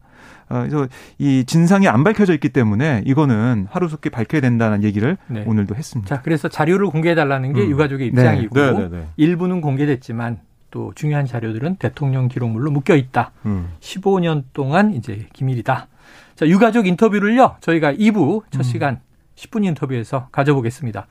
아, 0.49 0.59
그래서 0.59 0.87
이 1.17 1.43
진상이 1.45 1.87
안 1.87 2.03
밝혀져 2.03 2.33
있기 2.33 2.49
때문에 2.49 3.03
이거는 3.05 3.67
하루속히 3.69 4.09
밝혀야 4.09 4.41
된다는 4.41 4.83
얘기를 4.83 5.17
네. 5.27 5.43
오늘도 5.47 5.75
했습니다. 5.75 6.15
자, 6.15 6.21
그래서 6.21 6.47
자료를 6.47 6.87
공개해 6.87 7.15
달라는 7.15 7.53
게 7.53 7.61
음. 7.61 7.69
유가족의 7.69 8.11
네. 8.11 8.21
입장이고 8.21 8.55
네, 8.55 8.71
네, 8.71 8.89
네. 8.89 9.07
일부는 9.17 9.61
공개됐지만 9.61 10.39
또 10.71 10.91
중요한 10.95 11.25
자료들은 11.25 11.75
대통령 11.77 12.27
기록물로 12.27 12.71
묶여 12.71 12.95
있다. 12.95 13.31
음. 13.45 13.69
15년 13.79 14.43
동안 14.53 14.93
이제 14.93 15.27
기밀이다. 15.33 15.87
자, 16.35 16.47
유가족 16.47 16.87
인터뷰를요. 16.87 17.57
저희가 17.61 17.93
2부 17.93 18.43
첫 18.49 18.61
음. 18.61 18.63
시간 18.63 18.99
10분 19.35 19.65
인터뷰에서 19.65 20.27
가져보겠습니다. 20.31 21.07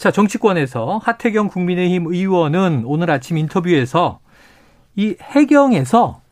자, 0.00 0.10
정치권에서 0.10 0.98
하태경 1.04 1.48
국민의힘 1.48 2.06
의원은 2.06 2.84
오늘 2.86 3.10
아침 3.10 3.36
인터뷰에서 3.36 4.20
이 4.96 5.14
해경에서 5.20 6.22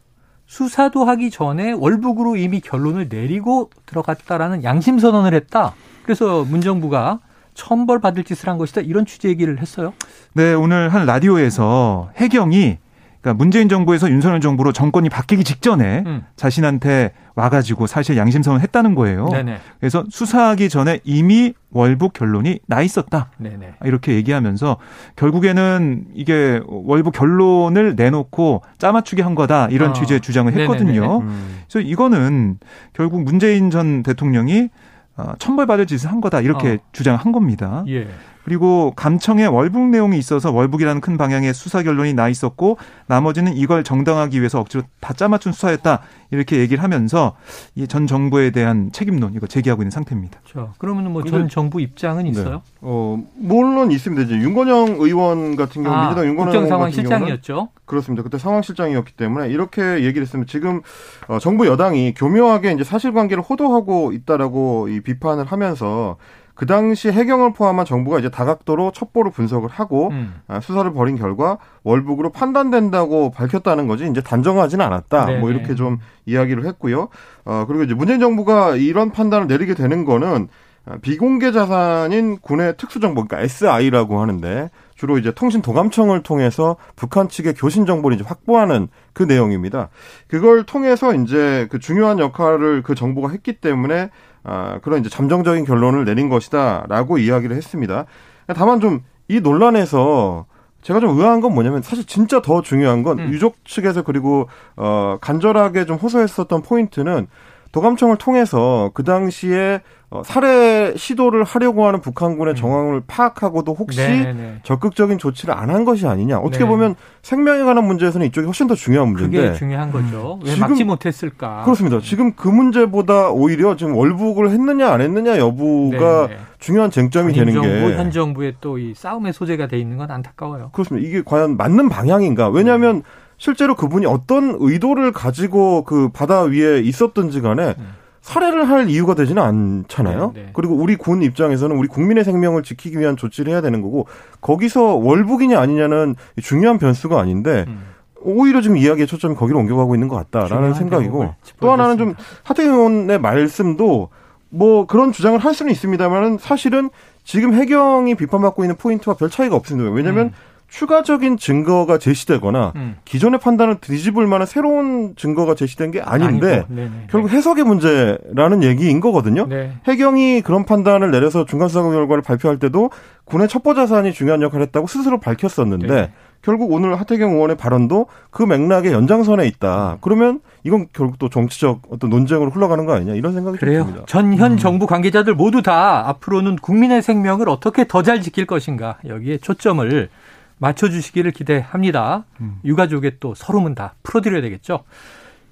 수사도 0.47 1.05
하기 1.05 1.29
전에 1.31 1.73
월북으로 1.73 2.37
이미 2.37 2.61
결론을 2.61 3.09
내리고 3.11 3.69
들어갔다라는 3.85 4.65
양심 4.65 4.99
선언을 4.99 5.35
했다. 5.35 5.75
그래서 6.03 6.45
문정부가 6.45 7.21
천벌 7.53 8.01
받을 8.01 8.25
짓을 8.25 8.49
한 8.49 8.57
것이다. 8.57 8.81
이런 8.81 9.05
취지 9.05 9.29
얘기를 9.29 9.61
했어요. 9.61 9.93
네, 10.33 10.55
오늘 10.55 10.89
한 10.89 11.05
라디오에서 11.05 12.13
해경이 12.17 12.79
그러니까 13.21 13.35
문재인 13.35 13.69
정부에서 13.69 14.09
윤석열 14.09 14.41
정부로 14.41 14.73
정권이 14.73 15.11
바뀌기 15.11 15.45
직전에 15.45 16.05
음. 16.07 16.25
자신한테 16.37 17.13
와가지고 17.39 17.87
사실 17.87 18.17
양심선언을 18.17 18.63
했다는 18.65 18.97
거예요. 18.97 19.29
네네. 19.29 19.59
그래서 19.79 20.05
수사하기 20.11 20.69
전에 20.69 20.99
이미 21.05 21.55
월북 21.71 22.13
결론이 22.13 22.59
나 22.67 22.83
있었다. 22.83 23.31
네네. 23.39 23.75
이렇게 23.85 24.15
얘기하면서 24.15 24.77
결국에는 25.15 26.07
이게 26.15 26.61
월북 26.67 27.13
결론을 27.13 27.95
내놓고 27.95 28.63
짜맞추기 28.79 29.23
한 29.23 29.37
거다 29.37 29.69
이런 29.71 29.91
어. 29.91 29.93
취지의 29.93 30.21
주장을 30.21 30.53
했거든요. 30.53 31.21
음. 31.21 31.61
그래서 31.69 31.87
이거는 31.87 32.59
결국 32.93 33.23
문재인 33.23 33.71
전 33.71 34.03
대통령이 34.03 34.69
어, 35.17 35.33
천벌받을 35.39 35.87
짓을 35.87 36.11
한 36.11 36.21
거다 36.21 36.41
이렇게 36.41 36.73
어. 36.73 36.79
주장한 36.93 37.31
겁니다. 37.31 37.85
예. 37.89 38.09
그리고 38.49 38.95
감청에 38.97 39.45
월북 39.45 39.91
내용이 39.91 40.17
있어서 40.17 40.51
월북이라는 40.51 41.03
큰 41.03 41.19
방향의 41.19 41.53
수사 41.53 41.83
결론이 41.83 42.15
나 42.15 42.31
있었고 42.31 42.79
나머지는 43.07 43.55
이걸 43.55 43.85
정당하기 43.85 44.39
위해서 44.39 44.59
억지로 44.59 44.85
다 45.01 45.13
짜맞춘 45.13 45.53
수사였다 45.53 46.01
이렇게 46.31 46.57
얘기를 46.59 46.83
하면서 46.83 47.37
이 47.75 47.87
전 47.87 48.07
정부에 48.07 48.51
대한 48.51 48.91
책임론 48.91 49.35
이거 49.35 49.47
제기하고 49.47 49.83
있는 49.83 49.91
상태입니다. 49.91 50.41
자, 50.51 50.73
그러면은 50.79 51.13
뭐전 51.13 51.49
정부 51.49 51.81
입장은 51.83 52.25
네. 52.25 52.31
있어요? 52.31 52.63
어, 52.81 53.23
물론 53.37 53.91
있습니다. 53.91 54.23
이제 54.23 54.35
윤건영 54.37 54.97
의원 55.01 55.57
같은 55.57 55.83
경우, 55.83 55.95
아, 55.95 56.01
민주당 56.07 56.27
윤건영 56.27 56.33
의원 56.33 56.47
국정상황 56.47 56.91
같은 56.91 57.03
경우는 57.03 57.19
실장이었죠. 57.27 57.69
그렇습니다. 57.85 58.23
그때 58.23 58.39
상황 58.39 58.63
실장이었기 58.63 59.13
때문에 59.13 59.49
이렇게 59.49 60.05
얘기를 60.05 60.23
했으면 60.23 60.47
지금 60.47 60.81
어, 61.29 61.39
정부 61.39 61.67
여당이 61.67 62.15
교묘하게 62.15 62.73
이제 62.73 62.85
사실관계를 62.85 63.43
호도하고 63.43 64.13
있다라고 64.13 64.89
이 64.89 65.01
비판을 65.01 65.45
하면서 65.45 66.17
그 66.59 66.67
당시 66.67 67.09
해경을 67.09 67.53
포함한 67.53 67.87
정부가 67.87 68.19
이제 68.19 68.31
다각도로 68.31 68.91
첩보를 68.91 69.31
분석을 69.31 69.69
하고 69.71 70.09
음. 70.09 70.35
아, 70.49 70.59
수사를 70.59 70.93
벌인 70.93 71.17
결과 71.17 71.59
월북으로 71.85 72.31
판단된다고 72.31 73.31
밝혔다는 73.31 73.87
거지 73.87 74.09
이제 74.09 74.21
단정하지는 74.21 74.85
않았다. 74.85 75.27
네네. 75.27 75.39
뭐 75.39 75.53
이렇게 75.53 75.77
좀 75.77 75.99
이야기를 76.27 76.67
했고요. 76.67 77.11
어 77.45 77.65
그리고 77.69 77.85
이제 77.85 77.95
문재인 77.95 78.19
정부가 78.19 78.75
이런 78.75 79.13
판단을 79.13 79.47
내리게 79.47 79.75
되는 79.75 80.05
거는 80.05 80.49
아, 80.85 80.97
비공개 81.01 81.53
자산인 81.53 82.39
군의 82.41 82.77
특수정보, 82.77 83.27
그러니까 83.27 83.41
SI라고 83.41 84.21
하는데 84.21 84.69
주로 84.97 85.17
이제 85.17 85.31
통신 85.31 85.63
도감청을 85.63 86.25
통해서 86.25 86.77
북한 86.97 87.29
측의 87.29 87.55
교신 87.55 87.87
정보를 87.87 88.17
이제 88.17 88.25
확보하는 88.27 88.89
그 89.13 89.23
내용입니다. 89.23 89.91
그걸 90.27 90.65
통해서 90.65 91.15
이제 91.15 91.69
그 91.71 91.79
중요한 91.79 92.19
역할을 92.19 92.83
그 92.83 92.97
정보가 92.97 93.29
했기 93.29 93.61
때문에 93.61 94.11
아, 94.49 94.79
그런 94.83 95.01
이제 95.01 95.09
잠정적인 95.09 95.65
결론을 95.65 96.05
내린 96.05 96.29
것이다라고 96.29 97.19
이야기를 97.19 97.55
했습니다. 97.55 98.07
다만 98.55 98.81
좀 98.81 99.03
이 99.29 99.41
논란에서 99.41 100.47
제가 100.81 101.01
좀 101.01 101.19
의아한 101.19 101.41
건 101.41 101.55
뭐냐면 101.55 101.83
사실 101.83 102.05
진짜 102.05 102.41
더 102.41 102.63
중요한 102.63 103.03
건 103.03 103.19
음. 103.19 103.29
유족 103.31 103.65
측에서 103.65 104.03
그리고 104.03 104.49
어 104.77 105.19
간절하게 105.21 105.85
좀 105.85 105.97
호소했었던 105.97 106.63
포인트는 106.63 107.29
도감청을 107.73 108.17
통해서 108.17 108.91
그 108.95 109.05
당시에 109.05 109.81
어, 110.11 110.23
살해 110.25 110.95
시도를 110.97 111.45
하려고 111.45 111.87
하는 111.87 112.01
북한군의 112.01 112.55
정황을 112.57 113.03
파악하고도 113.07 113.75
혹시 113.75 114.01
음. 114.01 114.07
네네네. 114.07 114.55
적극적인 114.63 115.19
조치를 115.19 115.53
안 115.55 115.69
한 115.69 115.85
것이 115.85 116.07
아니냐. 116.07 116.39
어떻게 116.39 116.65
네. 116.65 116.71
보면 116.71 116.95
생명에 117.21 117.63
관한 117.63 117.85
문제에서는 117.87 118.27
이쪽이 118.29 118.47
훨씬 118.47 118.67
더 118.69 118.75
중요한 118.75 119.09
문제인데. 119.09 119.39
그게 119.39 119.53
중요한 119.59 119.93
거죠. 119.93 120.39
왜 120.43 120.49
네. 120.49 120.55
지금- 120.55 120.69
막지 120.69 120.85
못했을까? 120.85 121.63
그렇습니다. 121.65 122.01
지금 122.01 122.33
그 122.33 122.49
문제보다 122.49 123.29
오히려 123.33 123.77
지금 123.77 123.95
월북을 123.97 124.49
했느냐 124.49 124.89
안 124.91 125.03
했느냐 125.03 125.37
여부가 125.37 126.29
네네. 126.29 126.41
중요한 126.59 126.91
쟁점이 126.91 127.35
되는 127.35 127.53
정부, 127.53 127.69
게 127.69 127.95
현 127.97 128.11
정부의 128.11 128.55
또 128.63 128.79
이 128.79 128.95
싸움의 128.95 129.35
소재가 129.35 129.67
돼 129.67 129.79
있는 129.79 129.99
건 129.99 130.11
안타까워요. 130.11 130.71
그렇습니다. 130.73 131.07
이게 131.07 131.21
과연 131.23 131.59
맞는 131.59 131.91
방향인가? 131.91 132.49
왜냐하면 132.49 133.03
실제로 133.39 133.75
그분이 133.75 134.05
어떤 134.05 134.57
의도를 134.59 135.13
가지고 135.13 135.85
그 135.85 136.11
바다 136.13 136.43
위에 136.43 136.81
있었든지 136.81 137.41
간에 137.41 137.75
음. 137.79 137.95
살해를 138.21 138.69
할 138.69 138.91
이유가 138.91 139.15
되지는 139.15 139.43
않잖아요. 139.43 140.33
네, 140.35 140.43
네. 140.43 140.51
그리고 140.53 140.75
우리 140.75 140.97
군 140.97 141.23
입장에서는 141.23 141.75
우리 141.75 141.89
국민의 141.89 142.25
생명을 142.25 142.63
지키기 142.63 142.99
위한 142.99 143.17
조치를 143.17 143.53
해야 143.53 143.63
되는 143.63 143.81
거고 143.81 144.07
거기서 144.41 144.97
월북이냐 144.97 145.59
아니냐는 145.59 146.15
중요한 146.43 146.79
변수가 146.79 147.19
아닌데 147.19 147.65
음. 147.69 147.81
오히려 148.21 148.61
지금 148.61 148.77
이야기의 148.77 149.07
초점이 149.07 149.37
거기로 149.37 149.61
옮겨가고 149.61 149.95
있는 149.95 150.09
것 150.09 150.17
같다라는 150.17 150.75
생각이고 150.75 151.35
또 151.61 151.73
하나는 151.73 151.97
좀. 151.97 152.15
하태경 152.43 152.75
의원의 152.75 153.21
말씀도 153.21 154.11
뭐 154.51 154.87
그런 154.87 155.13
주장을 155.13 155.39
할 155.39 155.55
수는 155.55 155.73
있습니다만은 155.73 156.39
사실은 156.39 156.91
지금 157.25 157.55
해경이 157.55 158.15
비판받고 158.17 158.65
있는 158.65 158.77
포인트와 158.77 159.17
별 159.17 159.31
차이가 159.31 159.55
없습니다. 159.57 159.91
왜냐하면 159.91 160.27
음. 160.27 160.33
추가적인 160.69 161.39
증거가 161.39 161.99
제시되거나 161.99 162.73
음. 162.77 162.97
기존의 163.05 163.41
판단을 163.41 163.77
뒤집을 163.81 164.27
만한 164.27 164.47
새로운 164.47 165.15
증거가 165.17 165.55
제시된 165.55 165.91
게 165.91 166.01
아닌데 166.01 166.57
아니고, 166.57 166.75
네네. 166.75 166.91
결국 167.11 167.31
해석의 167.31 167.65
문제라는 167.65 168.63
얘기인 168.63 169.01
거거든요. 169.01 169.47
네. 169.47 169.73
해경이 169.87 170.43
그런 170.43 170.65
판단을 170.65 171.11
내려서 171.11 171.47
중간수사 171.47 171.83
결과를 171.83 172.23
발표할 172.23 172.59
때도 172.59 172.91
군의 173.25 173.49
첩보 173.49 173.75
자산이 173.75 174.13
중요한 174.13 174.43
역할을 174.43 174.67
했다고 174.67 174.87
스스로 174.87 175.19
밝혔었는데 175.21 175.87
네. 175.87 176.13
결국 176.41 176.71
오늘 176.73 177.01
하태경 177.01 177.33
의원의 177.33 177.57
발언도 177.57 178.07
그 178.31 178.43
맥락의 178.45 178.93
연장선에 178.93 179.47
있다. 179.49 179.99
그러면 180.03 180.41
이건 180.63 180.87
결국 180.93 181.19
또 181.19 181.29
정치적 181.29 181.83
어떤 181.91 182.11
논쟁으로 182.11 182.51
흘러가는 182.51 182.85
거 182.87 182.93
아니냐 182.95 183.15
이런 183.15 183.33
생각이 183.33 183.59
그래요. 183.59 183.85
듭니다. 183.85 184.05
전현 184.07 184.53
음. 184.53 184.57
정부 184.57 184.87
관계자들 184.87 185.35
모두 185.35 185.63
다 185.63 186.09
앞으로는 186.09 186.57
국민의 186.57 187.03
생명을 187.03 187.49
어떻게 187.49 187.87
더 187.89 188.03
잘 188.03 188.21
지킬 188.21 188.47
것인가 188.47 188.99
여기에 189.07 189.39
초점을 189.39 190.09
맞춰주시기를 190.59 191.31
기대합니다. 191.33 192.25
음. 192.41 192.61
유가족의 192.65 193.17
또 193.21 193.35
서름은 193.35 193.75
다 193.75 193.95
풀어드려야 194.03 194.43
되겠죠. 194.43 194.85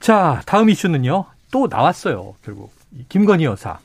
자, 0.01 0.43
다음 0.47 0.69
이슈는요. 0.69 1.25
또 1.51 1.69
나왔어요. 1.71 2.35
결국 2.45 2.73
김건희 3.09 3.45
여사 3.45 3.79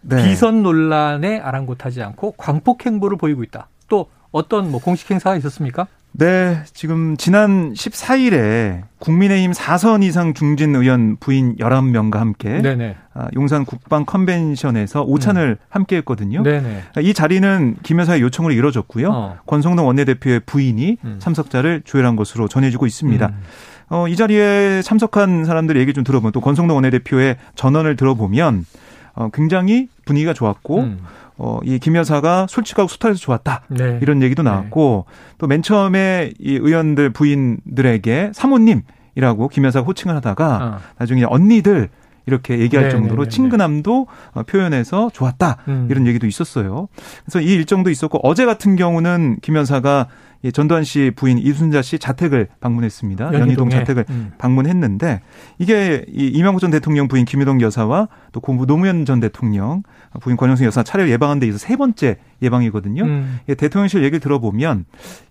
네. 0.00 0.24
비선 0.24 0.62
논란에 0.62 1.40
아랑곳하지 1.40 2.02
않고 2.02 2.32
광폭 2.32 2.86
행보를 2.86 3.16
보이고 3.18 3.42
있다. 3.42 3.68
또 3.88 4.10
어떤 4.30 4.70
뭐 4.70 4.80
공식 4.80 5.10
행사가 5.10 5.36
있었습니까? 5.36 5.86
네, 6.18 6.64
지금 6.74 7.16
지난 7.16 7.72
14일에 7.74 8.82
국민의힘 8.98 9.52
4선 9.52 10.02
이상 10.02 10.34
중진 10.34 10.74
의원 10.74 11.16
부인 11.20 11.54
11명과 11.58 12.16
함께 12.16 12.60
네네. 12.60 12.96
아, 13.14 13.28
용산 13.36 13.64
국방 13.64 14.04
컨벤션에서 14.04 15.04
오찬을 15.04 15.58
음. 15.60 15.64
함께 15.68 15.98
했거든요. 15.98 16.42
네네. 16.42 16.82
이 17.02 17.14
자리는 17.14 17.76
김 17.84 18.00
여사의 18.00 18.20
요청으로 18.22 18.52
이뤄졌고요. 18.52 19.08
어. 19.08 19.36
권성동 19.46 19.86
원내대표의 19.86 20.40
부인이 20.40 20.96
음. 21.04 21.16
참석자를 21.20 21.82
조율한 21.84 22.16
것으로 22.16 22.48
전해지고 22.48 22.86
있습니다. 22.86 23.24
음. 23.28 23.40
어, 23.90 24.08
이 24.08 24.16
자리에 24.16 24.82
참석한 24.82 25.44
사람들의 25.44 25.80
얘기 25.80 25.94
좀 25.94 26.02
들어보면 26.02 26.32
또 26.32 26.40
권성동 26.40 26.74
원내대표의 26.78 27.36
전언을 27.54 27.94
들어보면 27.94 28.64
어, 29.14 29.28
굉장히 29.32 29.88
분위기가 30.04 30.34
좋았고 30.34 30.80
음. 30.80 30.98
어, 31.38 31.60
이 31.64 31.78
김 31.78 31.96
여사가 31.96 32.46
솔직하고 32.48 32.88
수탈해서 32.88 33.20
좋았다. 33.20 33.62
네. 33.68 33.98
이런 34.02 34.22
얘기도 34.22 34.42
네. 34.42 34.50
나왔고 34.50 35.06
네. 35.08 35.34
또맨 35.38 35.62
처음에 35.62 36.32
이 36.38 36.54
의원들 36.54 37.10
부인들에게 37.10 38.32
사모님이라고 38.34 39.48
김 39.48 39.64
여사가 39.64 39.86
호칭을 39.86 40.16
하다가 40.16 40.56
어. 40.62 40.78
나중에 40.98 41.24
언니들 41.24 41.88
이렇게 42.26 42.58
얘기할 42.58 42.86
네네네네. 42.88 42.90
정도로 42.90 43.24
네, 43.24 43.30
네, 43.30 43.34
친근함도 43.34 44.06
어, 44.34 44.42
표현해서 44.42 45.10
좋았다. 45.14 45.56
음. 45.68 45.86
이런 45.90 46.06
얘기도 46.06 46.26
있었어요. 46.26 46.88
그래서 47.24 47.40
이 47.40 47.54
일정도 47.54 47.88
있었고 47.88 48.20
어제 48.22 48.44
같은 48.44 48.76
경우는 48.76 49.38
김 49.40 49.56
여사가 49.56 50.08
전두환 50.52 50.84
씨 50.84 51.10
부인 51.16 51.38
이순자 51.38 51.82
씨 51.82 51.98
자택을 51.98 52.48
방문했습니다. 52.60 53.24
연희동, 53.26 53.40
연희동 53.40 53.70
자택을 53.70 54.04
음. 54.10 54.32
방문했는데 54.38 55.20
이게 55.58 56.04
이 56.08 56.26
이명박 56.26 56.60
전 56.60 56.70
대통령 56.70 57.08
부인 57.08 57.24
김유동 57.24 57.60
여사와 57.60 58.08
또 58.32 58.40
노무현 58.40 59.04
전 59.04 59.20
대통령 59.20 59.82
부인 60.20 60.36
권영승 60.36 60.64
여사 60.66 60.82
차례 60.82 61.08
예방한 61.10 61.38
데 61.38 61.46
있어서 61.46 61.66
세 61.66 61.76
번째 61.76 62.16
예방이거든요. 62.42 63.02
음. 63.02 63.40
대통령실 63.46 64.02
얘기를 64.02 64.20
들어보면 64.20 64.84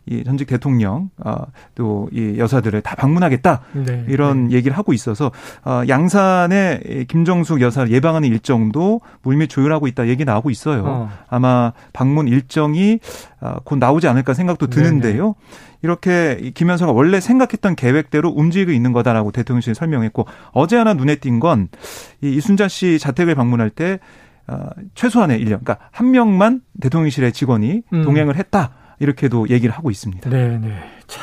이 0.05 0.23
전직 0.23 0.47
대통령 0.47 1.09
아, 1.23 1.45
또 1.75 2.07
이 2.11 2.35
여사들을 2.37 2.81
다 2.81 2.95
방문하겠다 2.95 3.61
네. 3.85 4.05
이런 4.07 4.47
네. 4.47 4.55
얘기를 4.55 4.77
하고 4.77 4.93
있어서 4.93 5.31
아, 5.63 5.83
양산의 5.87 7.05
김정숙 7.07 7.61
여사를 7.61 7.91
예방하는 7.91 8.29
일정도 8.29 9.01
물밑 9.23 9.49
조율하고 9.49 9.87
있다 9.87 10.07
얘기 10.07 10.25
나오고 10.25 10.49
있어요. 10.49 10.83
어. 10.85 11.09
아마 11.29 11.73
방문 11.93 12.27
일정이 12.27 12.99
아, 13.39 13.57
곧 13.63 13.77
나오지 13.77 14.07
않을까 14.07 14.33
생각도 14.33 14.67
드는데요. 14.67 15.23
네네. 15.23 15.67
이렇게 15.83 16.51
김현서가 16.55 16.91
원래 16.91 17.19
생각했던 17.19 17.75
계획대로 17.75 18.29
움직이고 18.29 18.71
있는 18.71 18.93
거다라고 18.93 19.31
대통령실이 19.31 19.75
설명했고 19.75 20.25
어제 20.51 20.75
하나 20.75 20.93
눈에 20.93 21.15
띈 21.17 21.39
건 21.39 21.69
이 22.21 22.29
이순자 22.35 22.67
씨 22.67 22.97
자택을 22.99 23.35
방문할 23.35 23.69
때 23.69 23.99
어, 24.47 24.69
최소한의 24.95 25.39
인력, 25.39 25.63
그러니까 25.63 25.89
한 25.91 26.11
명만 26.11 26.61
대통령실의 26.81 27.33
직원이 27.33 27.83
음. 27.93 28.03
동행을 28.03 28.37
했다 28.37 28.71
이렇게도 28.99 29.49
얘기를 29.49 29.75
하고 29.75 29.91
있습니다. 29.91 30.29
네, 30.29 30.57
네. 30.57 30.79
자, 31.05 31.21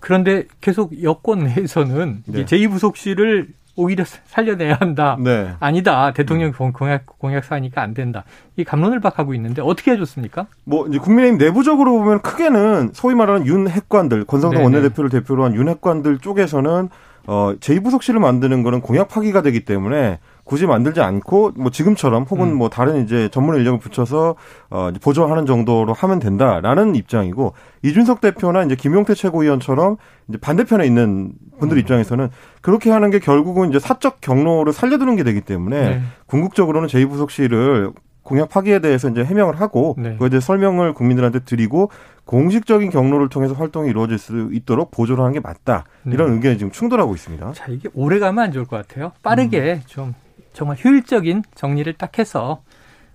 그런데 0.00 0.44
계속 0.60 1.02
여권 1.02 1.44
내에서는 1.44 2.24
네. 2.26 2.44
제2부속실을 2.44 3.48
오히려 3.76 4.04
살려내야 4.26 4.76
한다. 4.80 5.16
네. 5.18 5.54
아니다. 5.60 6.12
대통령 6.12 6.52
음. 6.60 6.72
공약 6.72 7.06
공약 7.18 7.44
사니까 7.44 7.80
안 7.80 7.94
된다. 7.94 8.24
이 8.56 8.64
감론을 8.64 9.00
박하고 9.00 9.34
있는데 9.34 9.62
어떻게 9.62 9.92
해줬습니까? 9.92 10.46
뭐 10.64 10.86
이제 10.88 10.98
국민의힘 10.98 11.38
내부적으로 11.38 11.98
보면 11.98 12.20
크게는 12.20 12.90
소위 12.92 13.14
말하는 13.14 13.46
윤핵관들 13.46 14.24
권성동 14.24 14.62
네네. 14.62 14.64
원내대표를 14.64 15.08
대표로 15.08 15.44
한 15.44 15.54
윤핵관들 15.54 16.18
쪽에서는 16.18 16.88
어 17.26 17.54
제2부속실을 17.60 18.18
만드는 18.18 18.62
거는 18.62 18.80
공약 18.80 19.08
파기가 19.08 19.42
되기 19.42 19.64
때문에 19.64 20.18
굳이 20.52 20.66
만들지 20.66 21.00
않고 21.00 21.52
뭐 21.56 21.70
지금처럼 21.70 22.24
혹은 22.24 22.48
음. 22.48 22.56
뭐 22.56 22.68
다른 22.68 23.02
이제 23.02 23.30
전문 23.30 23.56
인력을 23.56 23.78
붙여서 23.78 24.34
어 24.68 24.92
보조하는 25.02 25.46
정도로 25.46 25.94
하면 25.94 26.18
된다라는 26.18 26.94
입장이고 26.94 27.54
이준석 27.80 28.20
대표나 28.20 28.62
이제 28.64 28.74
김용태 28.74 29.14
최고위원처럼 29.14 29.96
이제 30.28 30.36
반대편에 30.36 30.84
있는 30.84 31.32
분들 31.58 31.78
음. 31.78 31.80
입장에서는 31.80 32.28
그렇게 32.60 32.90
하는 32.90 33.08
게 33.08 33.18
결국은 33.18 33.70
이제 33.70 33.78
사적 33.78 34.20
경로를 34.20 34.74
살려두는 34.74 35.16
게 35.16 35.24
되기 35.24 35.40
때문에 35.40 35.88
네. 35.88 36.02
궁극적으로는 36.26 36.86
제2부속실을 36.86 37.94
공약 38.22 38.50
파기에 38.50 38.80
대해서 38.80 39.08
이제 39.08 39.24
해명을 39.24 39.58
하고 39.58 39.96
네. 39.96 40.16
그에 40.18 40.28
대해 40.28 40.40
설명을 40.40 40.92
국민들한테 40.92 41.40
드리고 41.40 41.90
공식적인 42.26 42.90
경로를 42.90 43.30
통해서 43.30 43.54
활동이 43.54 43.88
이루어질 43.88 44.18
수 44.18 44.50
있도록 44.52 44.90
보조를 44.90 45.24
하는 45.24 45.32
게 45.32 45.40
맞다 45.40 45.84
이런 46.04 46.28
네. 46.28 46.34
의견이 46.34 46.58
지금 46.58 46.70
충돌하고 46.70 47.14
있습니다. 47.14 47.52
자 47.52 47.64
이게 47.68 47.88
오래 47.94 48.18
가면 48.18 48.44
안 48.44 48.52
좋을 48.52 48.66
것 48.66 48.76
같아요. 48.76 49.12
빠르게 49.22 49.80
음. 49.80 49.82
좀 49.86 50.14
정말 50.52 50.76
효율적인 50.82 51.42
정리를 51.54 51.92
딱 51.94 52.18
해서 52.18 52.62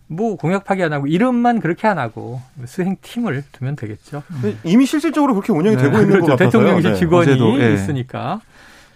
뭐 0.08 0.36
공약 0.38 0.64
파기 0.64 0.84
안 0.84 0.94
하고 0.94 1.08
이름만 1.08 1.60
그렇게 1.60 1.88
안 1.88 2.00
하고 2.00 2.42
수행 2.66 2.96
팀을 3.02 3.44
두면 3.52 3.76
되겠죠. 3.76 4.24
음. 4.32 4.60
이미 4.64 4.86
실질적으로 4.86 5.34
그렇게 5.34 5.52
운영이 5.52 5.76
네. 5.76 5.84
되고 5.84 5.96
있는 5.98 6.10
그렇죠. 6.10 6.26
것 6.28 6.32
같아요. 6.34 6.50
대통령실 6.50 6.92
네. 6.92 6.98
직원이 6.98 7.58
네. 7.58 7.74
있으니까 7.74 8.42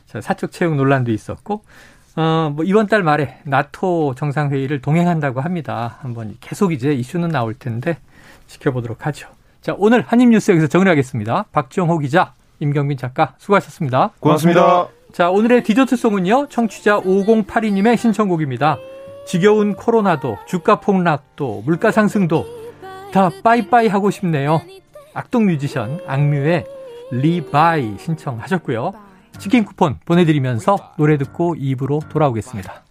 자, 0.08 0.21
사적 0.21 0.51
채용 0.51 0.77
논란도 0.77 1.12
있었고 1.12 1.63
어, 2.15 2.51
뭐 2.56 2.65
이번 2.65 2.88
달 2.88 3.04
말에 3.04 3.39
나토 3.43 4.15
정상회의를 4.15 4.82
동행한다고 4.82 5.41
합니다. 5.41 5.97
한번 6.01 6.36
계속 6.41 6.73
이제 6.73 6.93
이슈는 6.93 7.30
나올 7.30 7.54
텐데 7.54 7.97
지켜보도록 8.47 9.06
하죠. 9.08 9.30
자, 9.62 9.75
오늘 9.77 10.01
한입뉴스 10.01 10.51
여기서 10.51 10.67
정리하겠습니다. 10.67 11.45
박정호 11.51 11.99
기자, 11.99 12.34
임경민 12.60 12.97
작가 12.97 13.36
수고하셨습니다. 13.38 14.12
고맙습니다. 14.19 14.62
고맙습니다. 14.62 15.00
자, 15.12 15.30
오늘의 15.30 15.63
디저트송은요. 15.63 16.47
청취자 16.47 17.02
5082님의 17.02 17.97
신청곡입니다. 17.97 18.78
지겨운 19.28 19.76
코로나도 19.76 20.38
주가 20.47 20.80
폭락도 20.80 21.63
물가 21.65 21.91
상승도 21.91 22.45
다 23.12 23.30
빠이빠이 23.43 23.88
하고 23.88 24.10
싶네요. 24.10 24.62
악동 25.13 25.47
뮤지션 25.47 26.00
악뮤의 26.08 26.65
RE-BYE 27.12 27.97
신청하셨고요. 28.00 28.93
치킨 29.38 29.65
쿠폰 29.65 30.00
보내드리면서 30.06 30.93
노래 30.97 31.17
듣고 31.17 31.56
입으로 31.56 32.00
돌아오겠습니다. 32.10 32.84